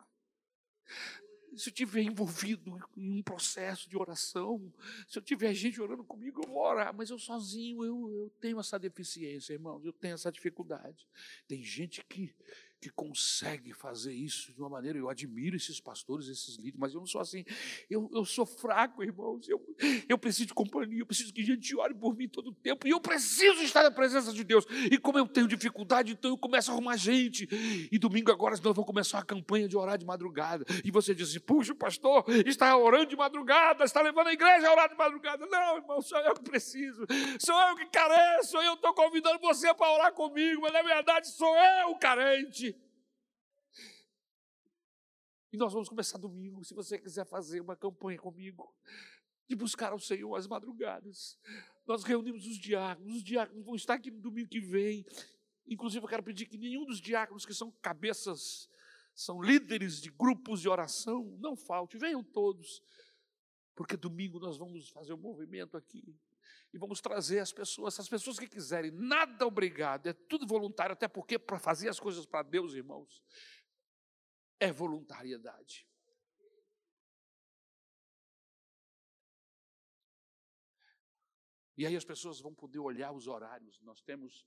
[1.56, 4.72] se eu estiver envolvido em um processo de oração,
[5.06, 8.58] se eu tiver gente orando comigo, eu vou orar, mas eu sozinho, eu, eu tenho
[8.58, 11.06] essa deficiência, irmãos, eu tenho essa dificuldade.
[11.46, 12.34] Tem gente que
[12.82, 14.98] que consegue fazer isso de uma maneira.
[14.98, 17.44] Eu admiro esses pastores, esses líderes, mas eu não sou assim.
[17.88, 19.48] Eu, eu sou fraco, irmãos.
[19.48, 19.64] Eu,
[20.08, 22.84] eu preciso de companhia, eu preciso que gente ore por mim todo o tempo.
[22.84, 24.66] E eu preciso estar na presença de Deus.
[24.90, 27.48] E como eu tenho dificuldade, então eu começo a arrumar gente.
[27.92, 30.64] E domingo agora nós vamos começar uma campanha de orar de madrugada.
[30.84, 34.72] E você diz assim: puxa, pastor está orando de madrugada, está levando a igreja a
[34.72, 35.46] orar de madrugada.
[35.46, 37.06] Não, irmão, sou eu que preciso.
[37.38, 38.56] Sou eu que careço.
[38.56, 42.71] Eu estou convidando você para orar comigo, mas na verdade sou eu carente.
[45.52, 48.74] E nós vamos começar domingo, se você quiser fazer uma campanha comigo,
[49.46, 51.38] de buscar ao Senhor às madrugadas.
[51.86, 55.04] Nós reunimos os diáconos, os diáconos vão estar aqui no domingo que vem.
[55.66, 58.66] Inclusive, eu quero pedir que nenhum dos diáconos que são cabeças,
[59.14, 62.82] são líderes de grupos de oração, não falte, venham todos,
[63.74, 66.16] porque domingo nós vamos fazer um movimento aqui
[66.72, 71.06] e vamos trazer as pessoas, as pessoas que quiserem, nada obrigado, é tudo voluntário, até
[71.06, 73.22] porque para fazer as coisas para Deus, irmãos,
[74.62, 75.88] é voluntariedade.
[81.76, 83.80] E aí as pessoas vão poder olhar os horários.
[83.80, 84.46] Nós temos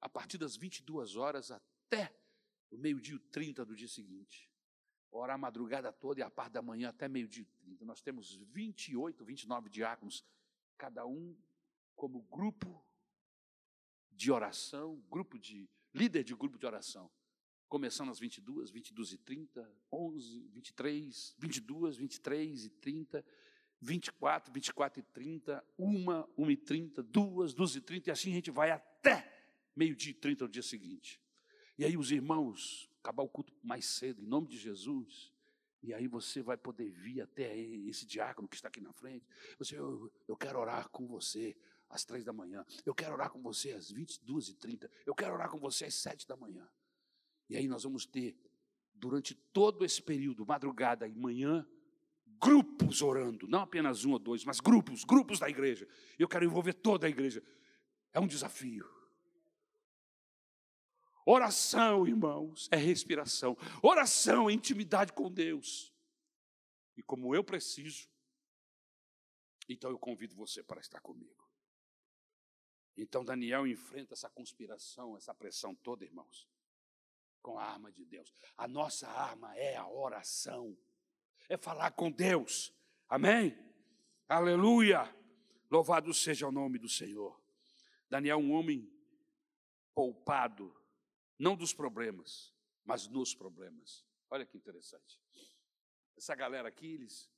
[0.00, 2.16] a partir das 22 horas até
[2.70, 4.48] o meio-dia 30 do dia seguinte.
[5.10, 7.84] Orar a madrugada toda e a parte da manhã até meio-dia 30.
[7.84, 10.24] Nós temos 28, 29 diáconos,
[10.78, 11.36] cada um
[11.96, 12.86] como grupo
[14.12, 17.10] de oração, grupo de líder de grupo de oração
[17.68, 23.24] começando às 22, 22 e 30, 11, 23, 22, 23 e 30,
[23.80, 28.34] 24, 24 e 30, 1, 1 e 30, 2, 2 e 30, e assim a
[28.34, 29.32] gente vai até
[29.74, 31.20] meio-dia e 30 no dia seguinte.
[31.78, 35.32] E aí os irmãos, acabar o culto mais cedo, em nome de Jesus,
[35.82, 39.26] e aí você vai poder vir até esse diácono que está aqui na frente.
[39.58, 41.56] Você, eu, eu quero orar com você
[41.88, 42.64] às três da manhã.
[42.84, 44.90] Eu quero orar com você às 22 e 30.
[45.04, 46.68] Eu quero orar com você às sete da manhã.
[47.48, 48.36] E aí nós vamos ter,
[48.94, 51.66] durante todo esse período, madrugada e manhã,
[52.40, 55.88] grupos orando, não apenas um ou dois, mas grupos, grupos da igreja.
[56.18, 57.42] Eu quero envolver toda a igreja.
[58.12, 58.88] É um desafio.
[61.24, 63.56] Oração, irmãos, é respiração.
[63.82, 65.92] Oração é intimidade com Deus.
[66.96, 68.08] E como eu preciso,
[69.68, 71.44] então eu convido você para estar comigo.
[72.96, 76.48] Então Daniel enfrenta essa conspiração, essa pressão toda, irmãos
[77.46, 78.34] com a arma de Deus.
[78.56, 80.76] A nossa arma é a oração,
[81.48, 82.74] é falar com Deus.
[83.08, 83.56] Amém?
[84.28, 85.14] Aleluia!
[85.70, 87.40] Louvado seja o nome do Senhor.
[88.10, 88.92] Daniel, um homem
[89.94, 90.74] poupado,
[91.38, 92.52] não dos problemas,
[92.84, 94.04] mas nos problemas.
[94.28, 95.22] Olha que interessante.
[96.16, 97.30] Essa galera aqui, eles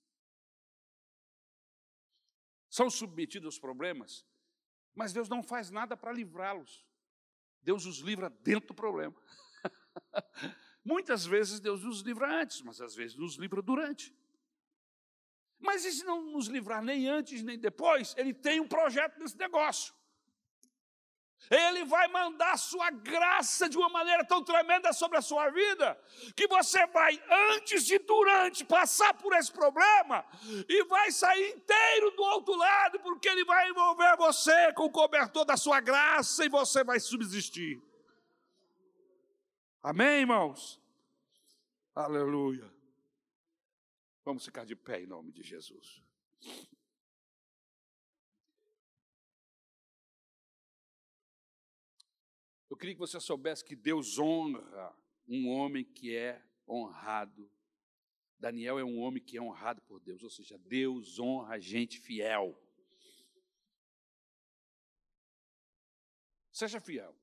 [2.70, 4.26] são submetidos aos problemas,
[4.94, 6.86] mas Deus não faz nada para livrá-los.
[7.60, 9.14] Deus os livra dentro do problema.
[10.84, 14.14] Muitas vezes Deus nos livra antes, mas às vezes nos livra durante.
[15.58, 18.14] Mas e se não nos livrar nem antes nem depois?
[18.16, 19.92] Ele tem um projeto nesse negócio.
[21.50, 25.98] Ele vai mandar a sua graça de uma maneira tão tremenda sobre a sua vida,
[26.36, 27.22] que você vai,
[27.54, 30.24] antes e durante, passar por esse problema
[30.68, 35.44] e vai sair inteiro do outro lado, porque Ele vai envolver você com o cobertor
[35.44, 37.80] da sua graça e você vai subsistir.
[39.82, 40.80] Amém, irmãos?
[41.94, 42.68] Aleluia.
[44.24, 46.02] Vamos ficar de pé em nome de Jesus.
[52.68, 54.96] Eu queria que você soubesse que Deus honra
[55.26, 57.50] um homem que é honrado.
[58.36, 62.60] Daniel é um homem que é honrado por Deus, ou seja, Deus honra gente fiel.
[66.52, 67.16] Seja fiel.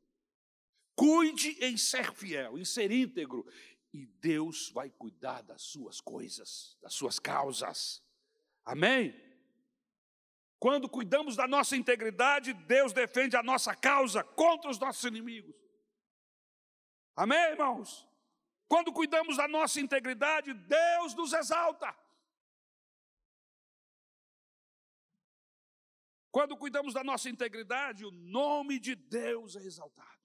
[0.96, 3.46] Cuide em ser fiel, em ser íntegro,
[3.94, 8.04] e Deus vai cuidar das suas coisas, das suas causas.
[8.64, 9.14] Amém?
[10.60, 15.56] Quando cuidamos da nossa integridade, Deus defende a nossa causa contra os nossos inimigos.
[17.16, 18.08] Amém, irmãos?
[18.68, 21.96] Quando cuidamos da nossa integridade, Deus nos exalta.
[26.32, 30.25] Quando cuidamos da nossa integridade, o nome de Deus é exaltado.